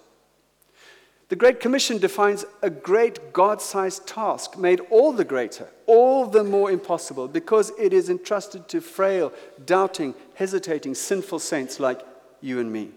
The 1.30 1.36
Great 1.36 1.60
Commission 1.60 1.98
defines 2.00 2.44
a 2.62 2.70
great 2.70 3.34
God 3.34 3.62
sized 3.62 4.08
task, 4.08 4.58
made 4.58 4.80
all 4.90 5.12
the 5.12 5.26
greater, 5.26 5.68
all 5.86 6.26
the 6.26 6.44
more 6.44 6.72
impossible, 6.72 7.28
because 7.28 7.72
it 7.78 7.94
is 7.94 8.10
entrusted 8.10 8.68
to 8.70 8.82
frail, 8.82 9.32
doubting, 9.66 10.16
hesitating, 10.36 10.96
sinful 10.96 11.40
saints 11.40 11.80
like 11.80 12.02
you 12.42 12.60
and 12.60 12.72
me. 12.72 12.92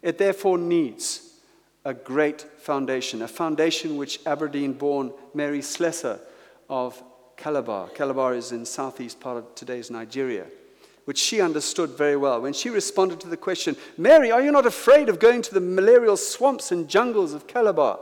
It 0.00 0.16
therefore 0.16 0.58
needs 0.58 1.25
a 1.86 1.94
great 1.94 2.40
foundation, 2.58 3.22
a 3.22 3.28
foundation 3.28 3.96
which 3.96 4.18
Aberdeen 4.26 4.72
born 4.72 5.12
Mary 5.34 5.62
Slessor 5.62 6.18
of 6.68 7.00
Calabar, 7.36 7.88
Calabar 7.90 8.34
is 8.34 8.50
in 8.50 8.66
southeast 8.66 9.20
part 9.20 9.36
of 9.36 9.54
today's 9.54 9.88
Nigeria, 9.88 10.46
which 11.04 11.16
she 11.16 11.40
understood 11.40 11.90
very 11.90 12.16
well, 12.16 12.40
when 12.42 12.52
she 12.52 12.70
responded 12.70 13.20
to 13.20 13.28
the 13.28 13.36
question, 13.36 13.76
Mary, 13.96 14.32
are 14.32 14.42
you 14.42 14.50
not 14.50 14.66
afraid 14.66 15.08
of 15.08 15.20
going 15.20 15.42
to 15.42 15.54
the 15.54 15.60
malarial 15.60 16.16
swamps 16.16 16.72
and 16.72 16.88
jungles 16.88 17.32
of 17.32 17.46
Calabar, 17.46 18.00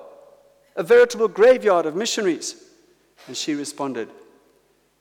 a 0.76 0.82
veritable 0.82 1.28
graveyard 1.28 1.84
of 1.84 1.94
missionaries? 1.94 2.64
And 3.26 3.36
she 3.36 3.54
responded, 3.54 4.08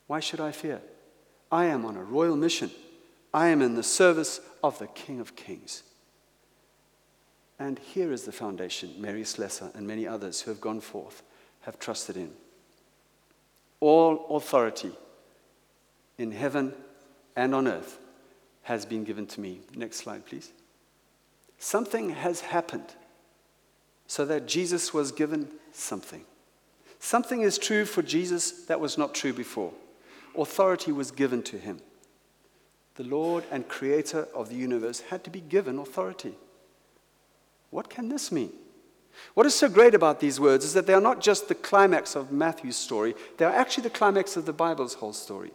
Why 0.08 0.20
should 0.20 0.42
I 0.42 0.52
fear? 0.52 0.82
I 1.50 1.66
am 1.68 1.86
on 1.86 1.96
a 1.96 2.04
royal 2.04 2.36
mission. 2.36 2.70
I 3.34 3.48
am 3.48 3.62
in 3.62 3.76
the 3.76 3.84
service 3.84 4.42
of 4.62 4.78
the 4.78 4.88
King 4.88 5.22
of 5.22 5.38
Kings. 5.38 5.84
And 7.64 7.80
here 7.80 8.12
is 8.12 8.24
the 8.24 8.34
foundation 8.34 8.94
Mary 8.98 9.24
Slessor 9.24 9.72
and 9.74 9.88
many 9.88 10.06
others 10.06 10.42
who 10.42 10.52
have 10.52 10.60
gone 10.60 10.82
forth 10.82 11.24
have 11.62 11.80
trusted 11.80 12.18
in. 12.18 12.34
All 13.80 14.36
authority 14.36 14.92
in 16.18 16.34
heaven 16.34 16.74
and 17.38 17.56
on 17.56 17.70
earth 17.70 18.00
has 18.64 18.86
been 18.86 19.06
given 19.06 19.28
to 19.28 19.40
me. 19.40 19.62
Next 19.74 19.96
slide, 19.96 20.26
please. 20.26 20.52
Something 21.58 22.10
has 22.10 22.42
happened 22.42 22.96
so 24.08 24.26
that 24.26 24.46
Jesus 24.46 24.94
was 24.94 25.14
given 25.14 25.48
something. 25.72 26.26
Something 27.00 27.44
is 27.44 27.58
true 27.58 27.86
for 27.86 28.02
Jesus 28.02 28.66
that 28.66 28.82
was 28.82 28.98
not 28.98 29.16
true 29.16 29.32
before. 29.32 29.72
Authority 30.38 30.92
was 30.92 31.12
given 31.12 31.42
to 31.44 31.58
him. 31.58 31.80
The 32.96 33.06
Lord 33.06 33.46
and 33.50 33.70
Creator 33.70 34.28
of 34.36 34.50
the 34.50 34.56
universe 34.56 35.00
had 35.00 35.24
to 35.24 35.30
be 35.30 35.40
given 35.40 35.80
authority. 35.80 36.36
What 37.74 37.90
can 37.90 38.08
this 38.08 38.32
mean? 38.32 38.54
What 39.34 39.48
is 39.48 39.56
so 39.56 39.68
great 39.68 39.96
about 39.96 40.20
these 40.20 40.40
words 40.40 40.64
is 40.64 40.76
that 40.76 40.86
they 40.86 40.94
are 40.94 41.02
not 41.02 41.22
just 41.22 41.48
the 41.48 41.56
climax 41.56 42.16
of 42.16 42.32
Matthew's 42.32 42.76
story, 42.76 43.16
they 43.38 43.46
are 43.46 43.52
actually 43.52 43.84
the 43.84 43.90
climax 43.90 44.38
of 44.38 44.46
the 44.46 44.54
Bible's 44.54 44.94
whole 44.94 45.12
story. 45.12 45.52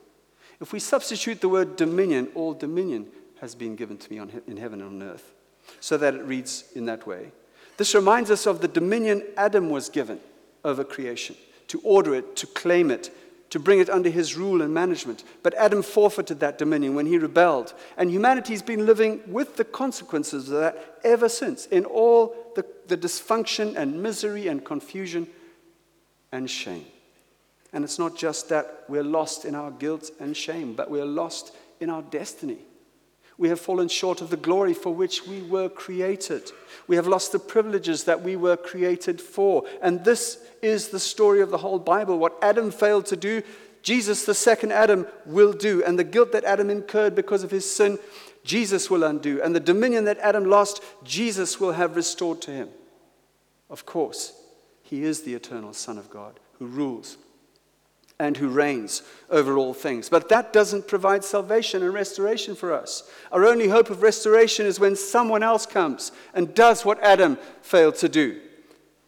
If 0.61 0.73
we 0.73 0.81
substitute 0.81 1.41
the 1.41 1.49
word 1.49 1.77
dominion, 1.77 2.29
all 2.35 2.55
dominion 2.55 3.07
has 3.41 3.55
been 3.55 3.77
given 3.77 3.99
to 3.99 4.13
me 4.13 4.19
on, 4.19 4.33
in 4.49 4.57
heaven 4.57 4.81
and 4.81 5.01
on 5.01 5.09
earth, 5.09 5.33
so 5.79 5.97
that 5.97 6.15
it 6.15 6.25
reads 6.25 6.65
in 6.75 6.87
that 6.87 7.07
way. 7.07 7.31
This 7.77 7.95
reminds 7.95 8.33
us 8.33 8.47
of 8.47 8.61
the 8.61 8.69
dominion 8.69 9.23
Adam 9.37 9.71
was 9.71 9.89
given 9.89 10.19
over 10.65 10.83
creation 10.83 11.37
to 11.69 11.81
order 11.85 12.17
it, 12.17 12.35
to 12.35 12.49
claim 12.49 12.91
it, 12.91 13.11
to 13.51 13.59
bring 13.59 13.81
it 13.81 13.89
under 13.89 14.11
his 14.11 14.37
rule 14.37 14.61
and 14.61 14.73
management. 14.75 15.25
But 15.43 15.55
Adam 15.55 15.83
forfeited 15.83 16.41
that 16.41 16.59
dominion 16.59 16.95
when 16.95 17.07
he 17.07 17.19
rebelled. 17.19 17.73
And 17.97 18.11
humanity's 18.11 18.63
been 18.63 18.85
living 18.85 19.21
with 19.27 19.57
the 19.57 19.65
consequences 19.65 20.51
of 20.51 20.61
that 20.61 20.99
ever 21.03 21.29
since, 21.29 21.67
in 21.67 21.85
all 21.85 22.37
the, 22.55 22.65
the 22.89 22.97
dysfunction 22.97 23.77
and 23.77 24.03
misery 24.03 24.49
and 24.49 24.65
confusion 24.65 25.27
and 26.31 26.51
shame. 26.51 26.85
And 27.73 27.85
it's 27.85 27.99
not 27.99 28.17
just 28.17 28.49
that 28.49 28.85
we're 28.89 29.05
lost 29.05 29.45
in 29.45 29.55
our 29.55 29.71
guilt 29.71 30.11
and 30.21 30.37
shame, 30.37 30.75
but 30.75 30.91
we're 30.91 31.05
lost 31.05 31.55
in 31.81 31.91
our 31.91 32.03
destiny. 32.03 32.59
We 33.39 33.49
have 33.49 33.61
fallen 33.61 33.89
short 33.89 34.21
of 34.21 34.31
the 34.31 34.37
glory 34.37 34.75
for 34.75 34.93
which 34.93 35.25
we 35.25 35.43
were 35.43 35.69
created. 35.69 36.51
We 36.89 36.97
have 36.97 37.07
lost 37.07 37.31
the 37.31 37.39
privileges 37.39 38.05
that 38.05 38.23
we 38.23 38.35
were 38.35 38.57
created 38.57 39.21
for. 39.21 39.65
And 39.81 40.05
this 40.05 40.45
is 40.61 40.89
the 40.89 40.99
story 40.99 41.41
of 41.41 41.51
the 41.51 41.59
whole 41.59 41.79
Bible. 41.79 42.19
What 42.19 42.37
Adam 42.43 42.73
failed 42.73 43.07
to 43.07 43.17
do, 43.17 43.43
Jesus, 43.83 44.25
the 44.25 44.35
second 44.35 44.73
Adam, 44.73 45.07
will 45.25 45.53
do. 45.53 45.85
And 45.85 45.97
the 45.97 46.05
guilt 46.05 46.33
that 46.33 46.43
Adam 46.43 46.69
incurred 46.69 47.15
because 47.15 47.45
of 47.45 47.53
his 47.53 47.71
sin, 47.71 48.01
Jesus 48.43 48.91
will 48.91 49.05
undo. 49.05 49.41
And 49.41 49.55
the 49.55 49.61
dominion 49.61 50.05
that 50.07 50.19
Adam 50.19 50.45
lost, 50.45 50.83
Jesus 51.05 51.61
will 51.61 51.73
have 51.73 51.95
restored 51.95 52.43
to 52.43 52.51
him. 52.51 52.69
Of 53.71 53.87
course, 53.87 54.33
he 54.83 55.05
is 55.05 55.23
the 55.23 55.35
eternal 55.35 55.75
Son 55.75 55.97
of 55.97 56.11
God 56.11 56.41
who 56.59 56.67
rules 56.67 57.19
and 58.21 58.37
who 58.37 58.49
reigns 58.49 59.03
over 59.31 59.57
all 59.57 59.73
things. 59.73 60.09
But 60.09 60.29
that 60.29 60.53
doesn't 60.53 60.89
provide 60.89 61.25
salvation 61.25 61.83
and 61.83 61.95
restoration 61.95 62.57
for 62.57 62.73
us. 62.73 63.09
Our 63.31 63.47
only 63.47 63.69
hope 63.69 63.91
of 63.91 64.03
restoration 64.03 64.67
is 64.67 64.81
when 64.81 64.97
someone 64.97 65.43
else 65.43 65.67
comes 65.67 66.11
and 66.35 66.55
does 66.55 66.85
what 66.85 67.03
Adam 67.03 67.39
failed 67.63 67.95
to 67.97 68.09
do. 68.09 68.41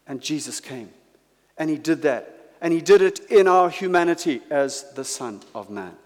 And 0.07 0.21
Jesus 0.21 0.61
came, 0.61 0.91
and 1.59 1.71
he 1.71 1.77
did 1.77 2.03
that. 2.03 2.37
And 2.61 2.73
he 2.73 2.81
did 2.81 3.01
it 3.01 3.21
in 3.31 3.49
our 3.49 3.71
humanity 3.71 4.43
as 4.51 4.93
the 4.93 5.05
Son 5.05 5.41
of 5.55 5.71
Man. 5.71 5.97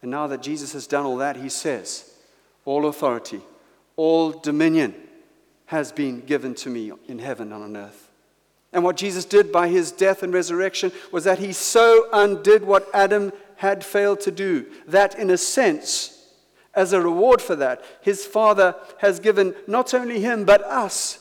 And 0.00 0.10
now 0.10 0.26
that 0.26 0.42
Jesus 0.42 0.72
has 0.72 0.86
done 0.86 1.04
all 1.04 1.18
that, 1.18 1.36
he 1.36 1.48
says, 1.48 2.14
All 2.64 2.86
authority, 2.86 3.40
all 3.96 4.32
dominion 4.32 4.94
has 5.66 5.92
been 5.92 6.20
given 6.20 6.54
to 6.56 6.70
me 6.70 6.92
in 7.08 7.18
heaven 7.18 7.52
and 7.52 7.62
on 7.62 7.76
earth. 7.76 8.10
And 8.74 8.82
what 8.82 8.96
Jesus 8.96 9.24
did 9.24 9.52
by 9.52 9.68
his 9.68 9.92
death 9.92 10.24
and 10.24 10.34
resurrection 10.34 10.90
was 11.12 11.24
that 11.24 11.38
he 11.38 11.52
so 11.52 12.08
undid 12.12 12.64
what 12.64 12.88
Adam 12.92 13.32
had 13.56 13.84
failed 13.84 14.20
to 14.22 14.32
do, 14.32 14.66
that 14.88 15.16
in 15.16 15.30
a 15.30 15.38
sense, 15.38 16.10
as 16.74 16.92
a 16.92 17.00
reward 17.00 17.40
for 17.40 17.54
that, 17.54 17.84
his 18.02 18.26
Father 18.26 18.74
has 18.98 19.20
given 19.20 19.54
not 19.68 19.94
only 19.94 20.20
him, 20.20 20.44
but 20.44 20.60
us 20.64 21.20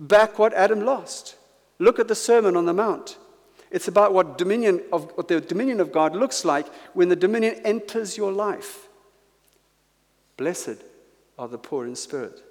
back 0.00 0.38
what 0.38 0.54
Adam 0.54 0.80
lost. 0.80 1.36
Look 1.78 1.98
at 1.98 2.08
the 2.08 2.14
Sermon 2.14 2.56
on 2.56 2.64
the 2.64 2.72
Mount. 2.72 3.18
It's 3.70 3.86
about 3.88 4.14
what, 4.14 4.38
dominion 4.38 4.80
of, 4.90 5.12
what 5.14 5.28
the 5.28 5.42
dominion 5.42 5.80
of 5.80 5.92
God 5.92 6.16
looks 6.16 6.42
like 6.42 6.66
when 6.94 7.10
the 7.10 7.16
dominion 7.16 7.56
enters 7.64 8.16
your 8.16 8.32
life. 8.32 8.88
Blessed 10.38 10.78
are 11.38 11.48
the 11.48 11.58
poor 11.58 11.86
in 11.86 11.96
spirit, 11.96 12.42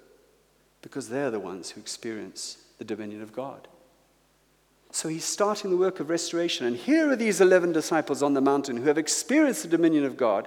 because 0.80 1.08
they're 1.08 1.32
the 1.32 1.40
ones 1.40 1.70
who 1.70 1.80
experience 1.80 2.58
the 2.78 2.84
dominion 2.84 3.20
of 3.20 3.32
God. 3.32 3.66
So 4.94 5.08
he's 5.08 5.24
starting 5.24 5.72
the 5.72 5.76
work 5.76 5.98
of 5.98 6.08
restoration. 6.08 6.66
And 6.66 6.76
here 6.76 7.10
are 7.10 7.16
these 7.16 7.40
11 7.40 7.72
disciples 7.72 8.22
on 8.22 8.34
the 8.34 8.40
mountain 8.40 8.76
who 8.76 8.84
have 8.84 8.96
experienced 8.96 9.64
the 9.64 9.68
dominion 9.68 10.04
of 10.04 10.16
God. 10.16 10.46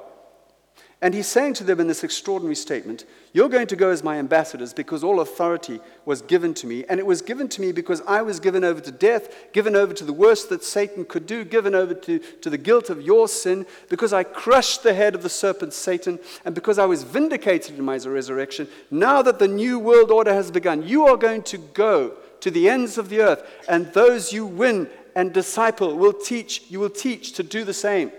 And 1.02 1.14
he's 1.14 1.28
saying 1.28 1.56
to 1.56 1.66
them 1.66 1.82
in 1.82 1.88
this 1.88 2.06
extraordinary 2.06 2.56
statement, 2.56 3.04
You're 3.34 3.50
going 3.50 3.68
to 3.68 3.76
go 3.76 3.90
as 3.90 4.06
my 4.06 4.18
ambassadors 4.18 4.74
because 4.74 5.04
all 5.04 5.20
authority 5.20 5.82
was 6.06 6.22
given 6.22 6.54
to 6.56 6.66
me. 6.66 6.86
And 6.88 6.98
it 6.98 7.06
was 7.06 7.22
given 7.22 7.50
to 7.50 7.62
me 7.62 7.74
because 7.74 8.02
I 8.08 8.22
was 8.22 8.40
given 8.40 8.64
over 8.64 8.80
to 8.80 8.90
death, 8.90 9.52
given 9.52 9.76
over 9.76 9.94
to 9.94 10.06
the 10.06 10.14
worst 10.14 10.48
that 10.48 10.64
Satan 10.64 11.04
could 11.04 11.28
do, 11.28 11.44
given 11.44 11.76
over 11.76 11.94
to, 11.94 12.18
to 12.20 12.50
the 12.50 12.58
guilt 12.58 12.90
of 12.90 13.02
your 13.02 13.28
sin, 13.28 13.66
because 13.90 14.14
I 14.14 14.24
crushed 14.24 14.82
the 14.82 14.94
head 14.94 15.14
of 15.14 15.24
the 15.24 15.30
serpent, 15.30 15.74
Satan, 15.74 16.20
and 16.46 16.56
because 16.56 16.80
I 16.80 16.86
was 16.86 17.04
vindicated 17.04 17.78
in 17.78 17.84
my 17.84 17.98
resurrection. 17.98 18.70
Now 18.92 19.22
that 19.24 19.40
the 19.40 19.48
new 19.50 19.78
world 19.78 20.10
order 20.10 20.34
has 20.34 20.52
begun, 20.52 20.88
you 20.88 21.06
are 21.06 21.18
going 21.18 21.44
to 21.44 21.58
go 21.58 22.14
to 22.41 22.52
the 22.52 22.69
ends 22.69 22.97
of 22.97 23.10
the 23.10 23.21
earth, 23.21 23.43
and 23.67 23.91
those 23.93 24.32
you 24.32 24.45
win 24.45 24.89
and 25.15 25.34
disciple 25.34 25.97
will 25.97 26.13
teach, 26.13 26.63
you 26.69 26.80
will 26.80 26.89
teach 26.89 27.34
to 27.34 27.43
do 27.43 27.63
the 27.63 27.73
same. 27.73 28.12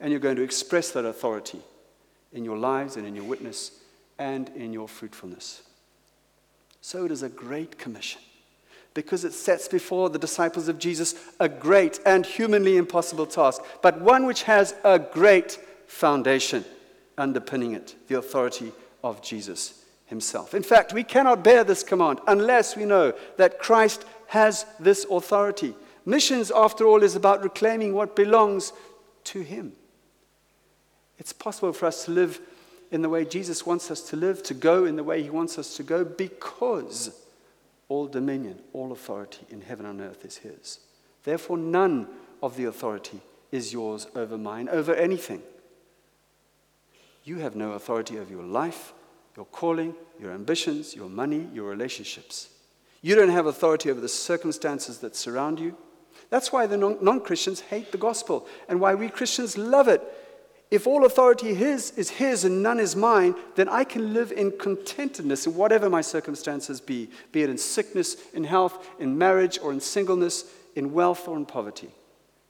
And 0.00 0.10
you're 0.10 0.20
going 0.20 0.36
to 0.36 0.42
express 0.42 0.90
that 0.92 1.04
authority 1.04 1.60
in 2.32 2.44
your 2.44 2.56
lives 2.56 2.96
and 2.96 3.06
in 3.06 3.14
your 3.14 3.24
witness 3.24 3.72
and 4.18 4.48
in 4.50 4.72
your 4.72 4.88
fruitfulness. 4.88 5.62
So 6.80 7.04
it 7.04 7.10
is 7.10 7.22
a 7.22 7.28
great 7.28 7.78
commission 7.78 8.22
because 8.94 9.24
it 9.24 9.32
sets 9.32 9.68
before 9.68 10.08
the 10.10 10.18
disciples 10.18 10.68
of 10.68 10.78
Jesus 10.78 11.14
a 11.38 11.48
great 11.48 12.00
and 12.06 12.24
humanly 12.24 12.76
impossible 12.76 13.26
task, 13.26 13.62
but 13.82 14.00
one 14.00 14.26
which 14.26 14.44
has 14.44 14.74
a 14.84 14.98
great 14.98 15.58
foundation 15.86 16.64
underpinning 17.18 17.72
it 17.72 17.94
the 18.08 18.16
authority 18.16 18.72
of 19.04 19.20
Jesus 19.20 19.79
himself. 20.10 20.54
In 20.54 20.62
fact, 20.62 20.92
we 20.92 21.04
cannot 21.04 21.42
bear 21.42 21.64
this 21.64 21.82
command 21.82 22.20
unless 22.26 22.76
we 22.76 22.84
know 22.84 23.14
that 23.38 23.58
Christ 23.58 24.04
has 24.26 24.66
this 24.78 25.06
authority. 25.10 25.74
Missions, 26.04 26.50
after 26.50 26.84
all, 26.84 27.02
is 27.02 27.16
about 27.16 27.42
reclaiming 27.42 27.94
what 27.94 28.14
belongs 28.14 28.72
to 29.24 29.40
him. 29.40 29.72
It's 31.18 31.32
possible 31.32 31.72
for 31.72 31.86
us 31.86 32.04
to 32.04 32.10
live 32.10 32.40
in 32.90 33.02
the 33.02 33.08
way 33.08 33.24
Jesus 33.24 33.64
wants 33.64 33.90
us 33.90 34.00
to 34.10 34.16
live, 34.16 34.42
to 34.42 34.54
go 34.54 34.84
in 34.84 34.96
the 34.96 35.04
way 35.04 35.22
he 35.22 35.30
wants 35.30 35.58
us 35.58 35.76
to 35.76 35.82
go, 35.82 36.04
because 36.04 37.16
all 37.88 38.06
dominion, 38.06 38.58
all 38.72 38.92
authority 38.92 39.46
in 39.48 39.60
heaven 39.60 39.86
and 39.86 40.00
earth 40.00 40.24
is 40.24 40.38
his. 40.38 40.80
Therefore, 41.22 41.56
none 41.56 42.08
of 42.42 42.56
the 42.56 42.64
authority 42.64 43.20
is 43.52 43.72
yours 43.72 44.08
over 44.16 44.36
mine, 44.36 44.68
over 44.68 44.94
anything. 44.94 45.42
You 47.22 47.36
have 47.36 47.54
no 47.54 47.72
authority 47.72 48.18
over 48.18 48.32
your 48.32 48.42
life 48.42 48.92
your 49.36 49.46
calling, 49.46 49.94
your 50.20 50.32
ambitions, 50.32 50.94
your 50.94 51.08
money, 51.08 51.48
your 51.52 51.68
relationships. 51.68 52.50
You 53.02 53.14
don't 53.14 53.30
have 53.30 53.46
authority 53.46 53.90
over 53.90 54.00
the 54.00 54.08
circumstances 54.08 54.98
that 54.98 55.16
surround 55.16 55.58
you. 55.58 55.76
That's 56.28 56.52
why 56.52 56.66
the 56.66 56.76
non 56.76 57.20
Christians 57.20 57.60
hate 57.60 57.92
the 57.92 57.98
gospel 57.98 58.46
and 58.68 58.80
why 58.80 58.94
we 58.94 59.08
Christians 59.08 59.56
love 59.56 59.88
it. 59.88 60.02
If 60.70 60.86
all 60.86 61.04
authority 61.04 61.52
his 61.52 61.90
is 61.92 62.10
his 62.10 62.44
and 62.44 62.62
none 62.62 62.78
is 62.78 62.94
mine, 62.94 63.34
then 63.56 63.68
I 63.68 63.82
can 63.82 64.14
live 64.14 64.30
in 64.30 64.52
contentedness 64.52 65.46
in 65.46 65.56
whatever 65.56 65.90
my 65.90 66.00
circumstances 66.00 66.80
be, 66.80 67.10
be 67.32 67.42
it 67.42 67.50
in 67.50 67.58
sickness, 67.58 68.16
in 68.34 68.44
health, 68.44 68.88
in 69.00 69.18
marriage, 69.18 69.58
or 69.60 69.72
in 69.72 69.80
singleness, 69.80 70.44
in 70.76 70.92
wealth, 70.92 71.26
or 71.26 71.36
in 71.36 71.44
poverty, 71.44 71.90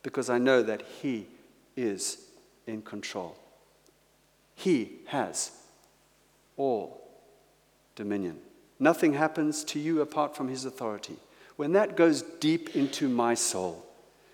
because 0.03 0.29
I 0.29 0.37
know 0.37 0.63
that 0.63 0.83
he 1.01 1.29
is 1.77 2.19
in 2.67 2.83
control. 2.83 3.37
He 4.55 4.99
has 5.07 5.53
all 6.61 7.01
dominion. 7.97 8.39
Nothing 8.79 9.15
happens 9.15 9.65
to 9.65 9.79
you 9.79 10.03
apart 10.03 10.37
from 10.37 10.49
his 10.49 10.67
authority. 10.67 11.17
When 11.57 11.73
that 11.73 11.97
goes 11.97 12.23
deep 12.23 12.77
into 12.77 13.09
my 13.09 13.35
soul, 13.35 13.87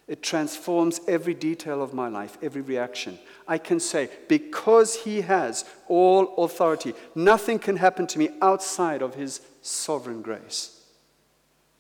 it 0.09 0.23
transforms 0.23 1.01
every 1.09 1.35
detail 1.35 1.83
of 1.83 1.95
my 1.95 2.09
life, 2.09 2.37
every 2.43 2.63
reaction. 2.63 3.19
I 3.47 3.59
can 3.59 3.81
say, 3.81 4.09
because 4.29 4.95
he 4.97 5.21
has 5.23 5.65
all 5.89 6.35
authority, 6.45 6.95
nothing 7.15 7.59
can 7.59 7.77
happen 7.77 8.07
to 8.09 8.19
me 8.19 8.31
outside 8.43 9.03
of 9.03 9.15
his 9.15 9.41
sovereign 9.63 10.23
grace. 10.23 10.81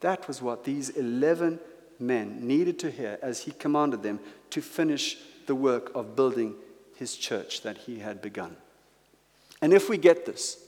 That 0.00 0.26
was 0.28 0.42
what 0.42 0.64
these 0.64 0.90
11 0.90 1.58
men 1.98 2.46
needed 2.46 2.78
to 2.80 2.90
hear 2.90 3.18
as 3.22 3.40
he 3.42 3.52
commanded 3.52 4.02
them 4.02 4.20
to 4.50 4.60
finish 4.60 5.18
the 5.46 5.54
work 5.54 5.90
of 5.94 6.14
building 6.16 6.54
his 6.96 7.16
church 7.16 7.62
that 7.62 7.78
he 7.78 8.00
had 8.00 8.20
begun. 8.22 8.56
And 9.66 9.74
if 9.74 9.88
we 9.88 9.98
get 9.98 10.24
this, 10.26 10.58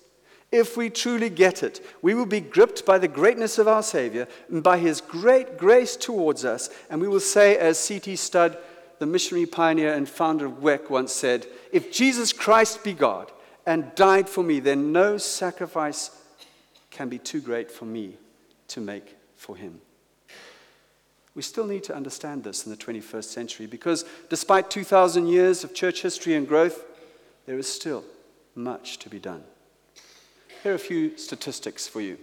if 0.51 0.77
we 0.77 0.91
truly 0.91 1.31
get 1.31 1.63
it, 1.63 1.87
we 2.03 2.15
will 2.15 2.27
be 2.27 2.41
gripped 2.41 2.85
by 2.85 2.99
the 2.99 3.07
greatness 3.07 3.57
of 3.57 3.69
our 3.69 3.85
Savior 3.85 4.27
and 4.51 4.61
by 4.61 4.79
his 4.79 5.01
great 5.01 5.57
grace 5.57 5.95
towards 5.95 6.45
us, 6.45 6.69
and 6.91 7.01
we 7.01 7.07
will 7.07 7.21
say, 7.21 7.57
as 7.57 7.79
C.T. 7.79 8.17
Studd, 8.17 8.59
the 8.99 9.07
missionary 9.07 9.47
pioneer 9.47 9.95
and 9.95 10.09
founder 10.09 10.47
of 10.47 10.55
WEC, 10.55 10.91
once 10.91 11.13
said, 11.13 11.47
If 11.71 11.93
Jesus 11.93 12.33
Christ 12.33 12.83
be 12.83 12.93
God 12.93 13.31
and 13.65 13.95
died 13.95 14.29
for 14.29 14.43
me, 14.43 14.59
then 14.59 14.91
no 14.91 15.17
sacrifice 15.17 16.11
can 16.91 17.09
be 17.09 17.21
too 17.21 17.41
great 17.41 17.71
for 17.71 17.85
me 17.85 18.17
to 18.67 18.81
make 18.81 19.15
for 19.37 19.55
him. 19.55 19.81
We 21.37 21.43
still 21.43 21.69
need 21.69 21.85
to 21.85 21.95
understand 21.95 22.43
this 22.43 22.67
in 22.67 22.73
the 22.73 22.77
21st 22.77 23.27
century 23.27 23.67
because 23.67 24.05
despite 24.29 24.73
2,000 24.73 25.29
years 25.29 25.63
of 25.63 25.73
church 25.73 26.03
history 26.03 26.35
and 26.35 26.49
growth, 26.49 26.85
there 27.47 27.61
is 27.61 27.73
still 27.73 28.03
much 28.55 28.99
to 28.99 29.09
be 29.09 29.19
done. 29.19 29.45
Here 30.63 30.73
are 30.73 30.77
a 30.77 30.79
few 30.79 31.17
statistics 31.17 31.87
for 31.87 32.01
you. 32.01 32.19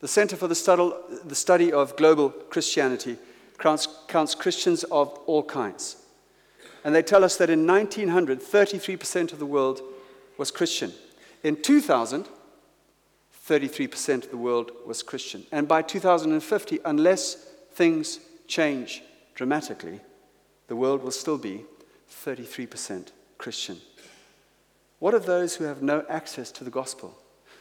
The 0.00 0.08
Center 0.08 0.36
for 0.36 0.48
the 0.48 1.34
Study, 1.34 1.72
of 1.72 1.96
Global 1.96 2.30
Christianity 2.30 3.16
counts, 3.58 3.88
counts 4.08 4.34
Christians 4.34 4.84
of 4.84 5.08
all 5.26 5.42
kinds. 5.42 5.96
And 6.84 6.94
they 6.94 7.02
tell 7.02 7.22
us 7.22 7.36
that 7.36 7.50
in 7.50 7.66
1900, 7.66 8.40
33% 8.40 9.32
of 9.32 9.38
the 9.38 9.46
world 9.46 9.80
was 10.38 10.50
Christian. 10.50 10.92
In 11.44 11.60
2000, 11.60 12.28
33% 13.48 14.24
of 14.24 14.30
the 14.30 14.36
world 14.36 14.72
was 14.86 15.02
Christian. 15.02 15.44
And 15.52 15.68
by 15.68 15.82
2050, 15.82 16.80
unless 16.84 17.34
things 17.72 18.20
change 18.46 19.02
dramatically, 19.34 20.00
the 20.68 20.76
world 20.76 21.02
will 21.02 21.10
still 21.10 21.38
be 21.38 21.64
33% 22.24 23.08
Christian. 23.38 23.80
What 25.02 25.14
of 25.14 25.26
those 25.26 25.56
who 25.56 25.64
have 25.64 25.82
no 25.82 26.04
access 26.08 26.52
to 26.52 26.62
the 26.62 26.70
gospel? 26.70 27.12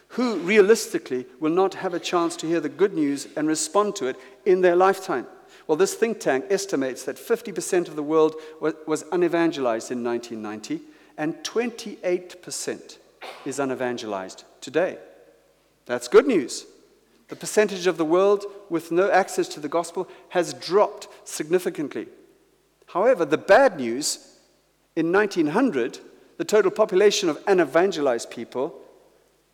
Who 0.10 0.38
realistically 0.41 1.25
will 1.39 1.49
not 1.49 1.73
have 1.73 1.95
a 1.95 1.99
chance 1.99 2.36
to 2.36 2.45
hear 2.45 2.60
the 2.60 2.69
good 2.69 2.93
news 2.93 3.30
and 3.36 3.47
respond 3.47 3.95
to 3.95 4.06
it 4.06 4.15
in 4.45 4.62
their 4.62 4.75
lifetime? 4.75 5.25
Well, 5.65 5.75
this 5.75 5.95
think 5.95 6.19
tank 6.19 6.45
estimates 6.51 7.04
that 7.06 7.15
50% 7.15 7.88
of 7.88 7.95
the 7.95 8.04
world 8.04 8.36
was 8.60 9.06
unevangelized 9.12 9.89
in 9.89 10.04
1990, 10.04 10.82
and 11.17 11.34
28% 11.38 12.97
is 13.43 13.58
unevangelized 13.58 14.43
today. 14.62 14.99
That's 15.88 16.08
good 16.08 16.27
news. 16.27 16.67
The 17.30 17.36
percentage 17.36 17.88
of 17.88 17.97
the 17.97 18.06
world 18.06 18.45
with 18.69 18.91
no 18.91 19.10
access 19.10 19.47
to 19.47 19.60
the 19.60 19.67
gospel 19.67 20.08
has 20.30 20.54
dropped 20.54 21.08
significantly. 21.23 22.06
However, 22.86 23.25
the 23.25 23.39
bad 23.39 23.77
news 23.77 24.38
in 24.95 25.12
1900 25.12 26.01
the 26.41 26.45
total 26.45 26.71
population 26.71 27.30
of 27.30 27.38
unevangelized 27.45 28.32
people 28.32 28.73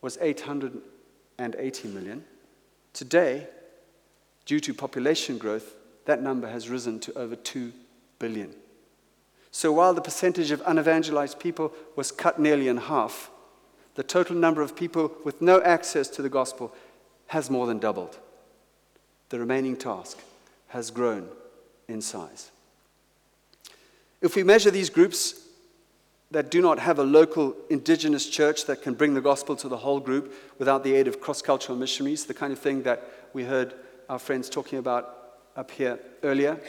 was 0.02 0.18
880 0.22 1.88
million. 1.90 2.24
Today, 2.94 3.46
due 4.46 4.62
to 4.62 4.74
population 4.74 5.38
growth, 5.38 5.76
that 6.06 6.22
number 6.22 6.48
has 6.48 6.70
risen 6.70 7.02
to 7.02 7.14
over 7.18 7.36
2 7.36 7.74
billion. 8.20 8.56
So 9.52 9.74
while 9.74 9.94
the 9.94 10.00
percentage 10.00 10.50
of 10.52 10.62
unevangelized 10.62 11.42
people 11.42 11.74
was 11.98 12.10
cut 12.10 12.40
nearly 12.40 12.70
in 12.70 12.78
half, 12.78 13.32
the 13.96 14.04
total 14.04 14.38
number 14.38 14.62
of 14.62 14.74
people 14.74 15.12
with 15.26 15.42
no 15.42 15.62
access 15.64 16.08
to 16.12 16.22
the 16.22 16.30
gospel 16.30 16.74
has 17.26 17.50
more 17.50 17.68
than 17.68 17.80
doubled. 17.80 18.18
The 19.28 19.40
remaining 19.40 19.76
task 19.76 20.20
has 20.70 20.90
grown 20.90 21.28
in 21.90 22.02
size. 22.02 22.50
If 24.22 24.38
we 24.38 24.44
measure 24.44 24.72
these 24.72 24.90
groups 24.90 25.44
that 26.32 26.52
do 26.52 26.62
not 26.62 26.80
have 26.80 27.00
a 27.00 27.04
local 27.04 27.56
indigenous 27.70 28.28
church 28.28 28.66
that 28.66 28.82
can 28.82 28.94
bring 28.94 29.14
the 29.14 29.22
gospel 29.22 29.56
to 29.56 29.70
the 29.70 29.78
whole 29.78 30.00
group 30.00 30.34
without 30.60 30.84
the 30.84 30.94
aid 30.94 31.08
of 31.08 31.22
cross 31.22 31.42
cultural 31.42 31.78
missionaries, 31.78 32.26
the 32.26 32.34
kind 32.34 32.52
of 32.52 32.60
thing 32.60 32.84
that 32.84 33.04
we 33.34 33.44
heard 33.44 33.74
our 34.10 34.20
friends 34.20 34.50
talking 34.50 34.80
about 34.80 35.16
up 35.56 35.72
here 35.72 36.00
earlier, 36.24 36.60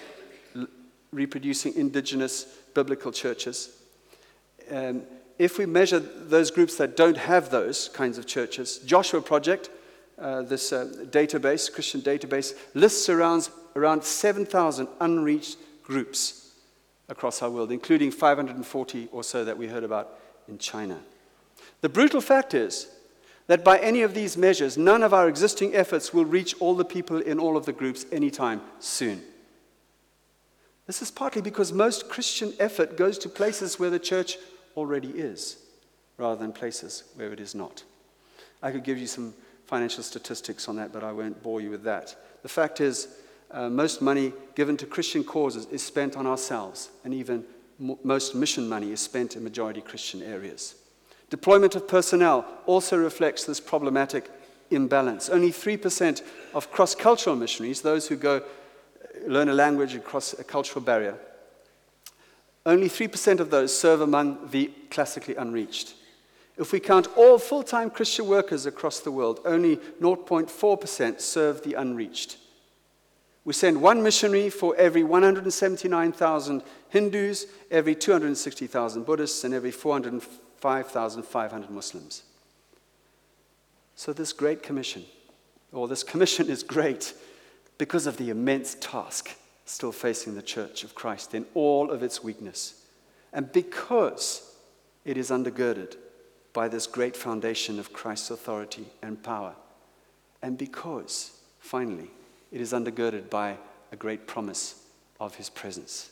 l- 0.54 0.66
reproducing 1.12 1.74
indigenous 1.74 2.44
biblical 2.74 3.10
churches. 3.10 3.70
Um, 4.70 5.02
if 5.38 5.58
we 5.58 5.66
measure 5.66 5.98
those 5.98 6.50
groups 6.50 6.76
that 6.76 6.96
don't 6.96 7.16
have 7.16 7.50
those 7.50 7.88
kinds 7.88 8.18
of 8.18 8.26
churches, 8.26 8.78
Joshua 8.78 9.20
Project, 9.20 9.70
uh, 10.18 10.42
this 10.42 10.72
uh, 10.72 10.86
database, 11.10 11.72
Christian 11.72 12.00
database, 12.00 12.54
lists 12.74 13.08
around, 13.08 13.48
around 13.76 14.04
7,000 14.04 14.88
unreached 15.00 15.58
groups 15.82 16.47
across 17.08 17.42
our 17.42 17.50
world, 17.50 17.72
including 17.72 18.10
540 18.10 19.08
or 19.12 19.24
so 19.24 19.44
that 19.44 19.56
we 19.56 19.68
heard 19.68 19.84
about 19.84 20.18
in 20.48 20.58
China. 20.58 21.00
The 21.80 21.88
brutal 21.88 22.20
fact 22.20 22.54
is 22.54 22.88
that 23.46 23.64
by 23.64 23.78
any 23.78 24.02
of 24.02 24.14
these 24.14 24.36
measures, 24.36 24.76
none 24.76 25.02
of 25.02 25.14
our 25.14 25.28
existing 25.28 25.74
efforts 25.74 26.12
will 26.12 26.24
reach 26.24 26.54
all 26.60 26.74
the 26.74 26.84
people 26.84 27.18
in 27.18 27.38
all 27.38 27.56
of 27.56 27.64
the 27.64 27.72
groups 27.72 28.04
anytime 28.12 28.60
soon. 28.78 29.22
This 30.86 31.02
is 31.02 31.10
partly 31.10 31.42
because 31.42 31.72
most 31.72 32.08
Christian 32.08 32.52
effort 32.58 32.96
goes 32.96 33.18
to 33.18 33.28
places 33.28 33.78
where 33.78 33.90
the 33.90 33.98
church 33.98 34.36
already 34.76 35.10
is, 35.10 35.58
rather 36.16 36.40
than 36.40 36.52
places 36.52 37.04
where 37.14 37.32
it 37.32 37.40
is 37.40 37.54
not. 37.54 37.84
I 38.62 38.70
could 38.70 38.84
give 38.84 38.98
you 38.98 39.06
some 39.06 39.34
financial 39.66 40.02
statistics 40.02 40.68
on 40.68 40.76
that, 40.76 40.92
but 40.92 41.04
I 41.04 41.12
won't 41.12 41.42
bore 41.42 41.60
you 41.60 41.70
with 41.70 41.84
that. 41.84 42.16
The 42.42 42.48
fact 42.48 42.80
is, 42.80 43.08
uh, 43.50 43.68
most 43.68 44.02
money 44.02 44.32
given 44.54 44.76
to 44.76 44.87
Christian 44.87 45.24
causes 45.24 45.66
is 45.66 45.82
spent 45.82 46.16
on 46.16 46.26
ourselves, 46.26 46.90
and 47.04 47.14
even 47.14 47.44
most 47.78 48.34
mission 48.34 48.68
money 48.68 48.92
is 48.92 49.00
spent 49.00 49.37
in 49.37 49.44
majority 49.44 49.80
Christian 49.80 50.22
areas. 50.22 50.74
Deployment 51.30 51.74
of 51.74 51.87
personnel 51.87 52.46
also 52.66 52.96
reflects 52.96 53.44
this 53.44 53.61
problematic 53.61 54.30
imbalance. 54.70 55.28
Only 55.28 55.50
3% 55.50 56.22
of 56.54 56.70
cross 56.70 56.94
cultural 56.94 57.37
missionaries, 57.37 57.82
those 57.82 58.08
who 58.08 58.16
go 58.16 58.37
uh, 58.37 58.40
learn 59.26 59.48
a 59.48 59.54
language 59.54 59.94
across 59.94 60.32
a 60.38 60.44
cultural 60.44 60.84
barrier, 60.84 61.18
only 62.66 62.88
3% 62.88 63.40
of 63.40 63.50
those 63.50 63.76
serve 63.76 64.00
among 64.00 64.50
the 64.50 64.70
classically 64.90 65.37
unreached. 65.37 65.94
If 66.58 66.72
we 66.72 66.80
count 66.80 67.06
all 67.16 67.38
full 67.38 67.62
time 67.62 67.88
Christian 67.88 68.26
workers 68.26 68.66
across 68.66 69.00
the 69.00 69.12
world, 69.12 69.40
only 69.44 69.76
0.4% 69.76 71.20
serve 71.20 71.62
the 71.62 71.74
unreached. 71.74 72.37
We 73.48 73.54
send 73.54 73.80
one 73.80 74.02
missionary 74.02 74.50
for 74.50 74.76
every 74.76 75.02
179,000 75.02 76.62
Hindus, 76.90 77.46
every 77.70 77.94
260,000 77.94 79.06
Buddhists, 79.06 79.42
and 79.42 79.54
every 79.54 79.70
405,500 79.70 81.70
Muslims. 81.70 82.24
So, 83.96 84.12
this 84.12 84.34
great 84.34 84.62
commission, 84.62 85.06
or 85.72 85.88
this 85.88 86.02
commission 86.02 86.50
is 86.50 86.62
great 86.62 87.14
because 87.78 88.06
of 88.06 88.18
the 88.18 88.28
immense 88.28 88.76
task 88.82 89.34
still 89.64 89.92
facing 89.92 90.34
the 90.34 90.42
church 90.42 90.84
of 90.84 90.94
Christ 90.94 91.32
in 91.32 91.46
all 91.54 91.90
of 91.90 92.02
its 92.02 92.22
weakness, 92.22 92.84
and 93.32 93.50
because 93.50 94.56
it 95.06 95.16
is 95.16 95.30
undergirded 95.30 95.96
by 96.52 96.68
this 96.68 96.87
great 96.87 97.16
foundation 97.16 97.78
of 97.78 97.94
Christ's 97.94 98.30
authority 98.30 98.88
and 99.00 99.22
power, 99.22 99.54
and 100.42 100.58
because, 100.58 101.30
finally, 101.61 102.11
it 102.52 102.61
is 102.61 102.72
undergirded 102.72 103.30
by 103.30 103.56
a 103.92 103.96
great 103.96 104.26
promise 104.26 104.82
of 105.20 105.34
his 105.34 105.50
presence. 105.50 106.11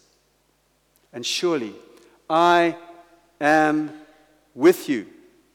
And 1.13 1.25
surely, 1.25 1.75
I 2.29 2.77
am 3.41 3.93
with 4.55 4.89
you 4.89 5.07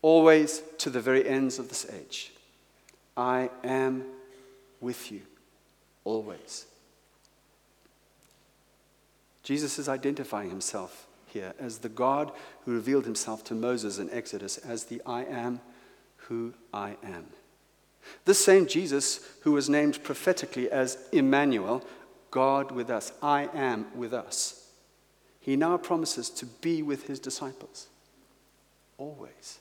always 0.02 0.64
to 0.80 0.90
the 0.90 1.02
very 1.02 1.28
ends 1.28 1.60
of 1.60 1.70
this 1.70 1.90
age. 1.92 2.32
I 3.16 3.50
am 3.64 4.06
with 4.80 5.12
you 5.12 5.22
always. 6.04 6.66
Jesus 9.44 9.80
is 9.80 9.90
identifying 9.90 10.50
himself 10.50 11.08
here 11.26 11.54
as 11.60 11.80
the 11.80 11.90
God 11.90 12.32
who 12.66 12.74
revealed 12.74 13.06
himself 13.06 13.44
to 13.46 13.56
Moses 13.56 13.98
in 13.98 14.10
Exodus 14.12 14.58
as 14.58 14.86
the 14.86 15.02
I 15.06 15.24
am 15.24 15.62
who 16.28 16.54
I 16.74 16.96
am. 17.04 17.26
This 18.26 18.44
same 18.44 18.68
Jesus, 18.68 19.28
who 19.42 19.52
was 19.52 19.70
named 19.70 20.04
prophetically 20.04 20.70
as 20.70 20.98
Emmanuel, 21.12 21.84
God 22.30 22.72
with 22.72 22.90
us, 22.90 23.12
I 23.22 23.50
am 23.54 23.88
with 23.96 24.14
us, 24.14 24.70
he 25.40 25.56
now 25.56 25.78
promises 25.78 26.30
to 26.30 26.46
be 26.46 26.84
with 26.84 27.08
his 27.08 27.20
disciples 27.20 27.88
always. 28.98 29.60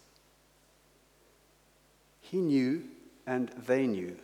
He 2.20 2.36
knew, 2.36 2.84
and 3.26 3.48
they 3.66 3.86
knew, 3.86 4.16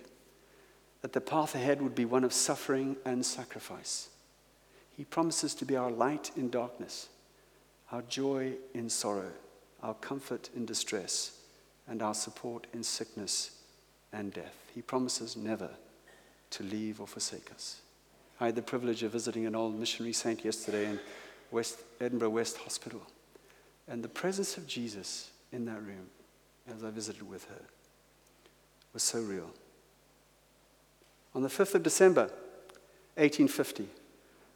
that 1.01 1.15
the 1.15 1.21
path 1.21 1.55
ahead 1.55 1.81
would 1.81 1.95
be 1.95 2.05
one 2.05 2.25
of 2.25 2.33
suffering 2.33 2.97
and 3.07 3.25
sacrifice. 3.25 4.11
He 4.95 5.05
promises 5.05 5.55
to 5.55 5.65
be 5.65 5.77
our 5.77 5.91
light 5.91 6.31
in 6.37 6.51
darkness, 6.51 7.09
our 7.91 8.03
joy 8.03 8.53
in 8.75 8.91
sorrow, 8.91 9.33
our 9.83 9.95
comfort 9.95 10.51
in 10.55 10.67
distress, 10.67 11.39
and 11.89 12.03
our 12.03 12.15
support 12.15 12.67
in 12.75 12.83
sickness 12.83 13.56
and 14.17 14.33
death. 14.33 14.57
He 14.75 14.83
promises 14.83 15.37
never 15.37 15.71
to 16.51 16.63
leave 16.63 17.01
or 17.01 17.07
forsake 17.07 17.51
us. 17.53 17.81
I 18.41 18.47
had 18.47 18.57
the 18.57 18.63
privilege 18.63 19.03
of 19.03 19.13
visiting 19.13 19.47
an 19.47 19.55
old 19.55 19.79
missionary 19.79 20.13
saint 20.13 20.45
yesterday 20.45 20.87
in 20.87 21.01
West, 21.51 21.79
Edinburgh 22.01 22.31
West 22.31 22.57
Hospital. 22.59 23.03
And 23.89 24.03
the 24.03 24.09
presence 24.09 24.57
of 24.57 24.67
Jesus 24.67 25.31
in 25.53 25.65
that 25.67 25.83
room, 25.83 26.09
as 26.69 26.83
I 26.83 26.91
visited 26.91 27.29
with 27.29 27.45
her, 27.49 27.63
was 28.93 29.03
so 29.03 29.21
real. 29.21 29.51
On 31.35 31.43
the 31.43 31.49
5th 31.49 31.75
of 31.75 31.83
December, 31.83 32.23
1850, 33.17 33.89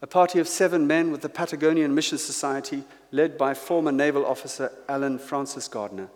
a 0.02 0.06
party 0.06 0.38
of 0.38 0.48
seven 0.48 0.86
men 0.86 1.10
with 1.10 1.20
the 1.20 1.28
Patagonian 1.28 1.94
Mission 1.94 2.16
Society, 2.16 2.84
led 3.12 3.36
by 3.36 3.52
former 3.52 3.92
naval 3.92 4.24
officer 4.24 4.72
Allen 4.88 5.18
Francis 5.18 5.68
Gardiner, 5.68 6.08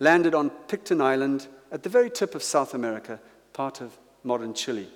landed 0.00 0.34
on 0.34 0.50
Picton 0.50 1.00
Island 1.00 1.46
at 1.72 1.82
the 1.82 1.88
very 1.88 2.10
tip 2.10 2.34
of 2.34 2.42
South 2.42 2.74
America, 2.74 3.18
part 3.54 3.80
of 3.80 3.96
modern 4.22 4.52
Chile. 4.52 4.86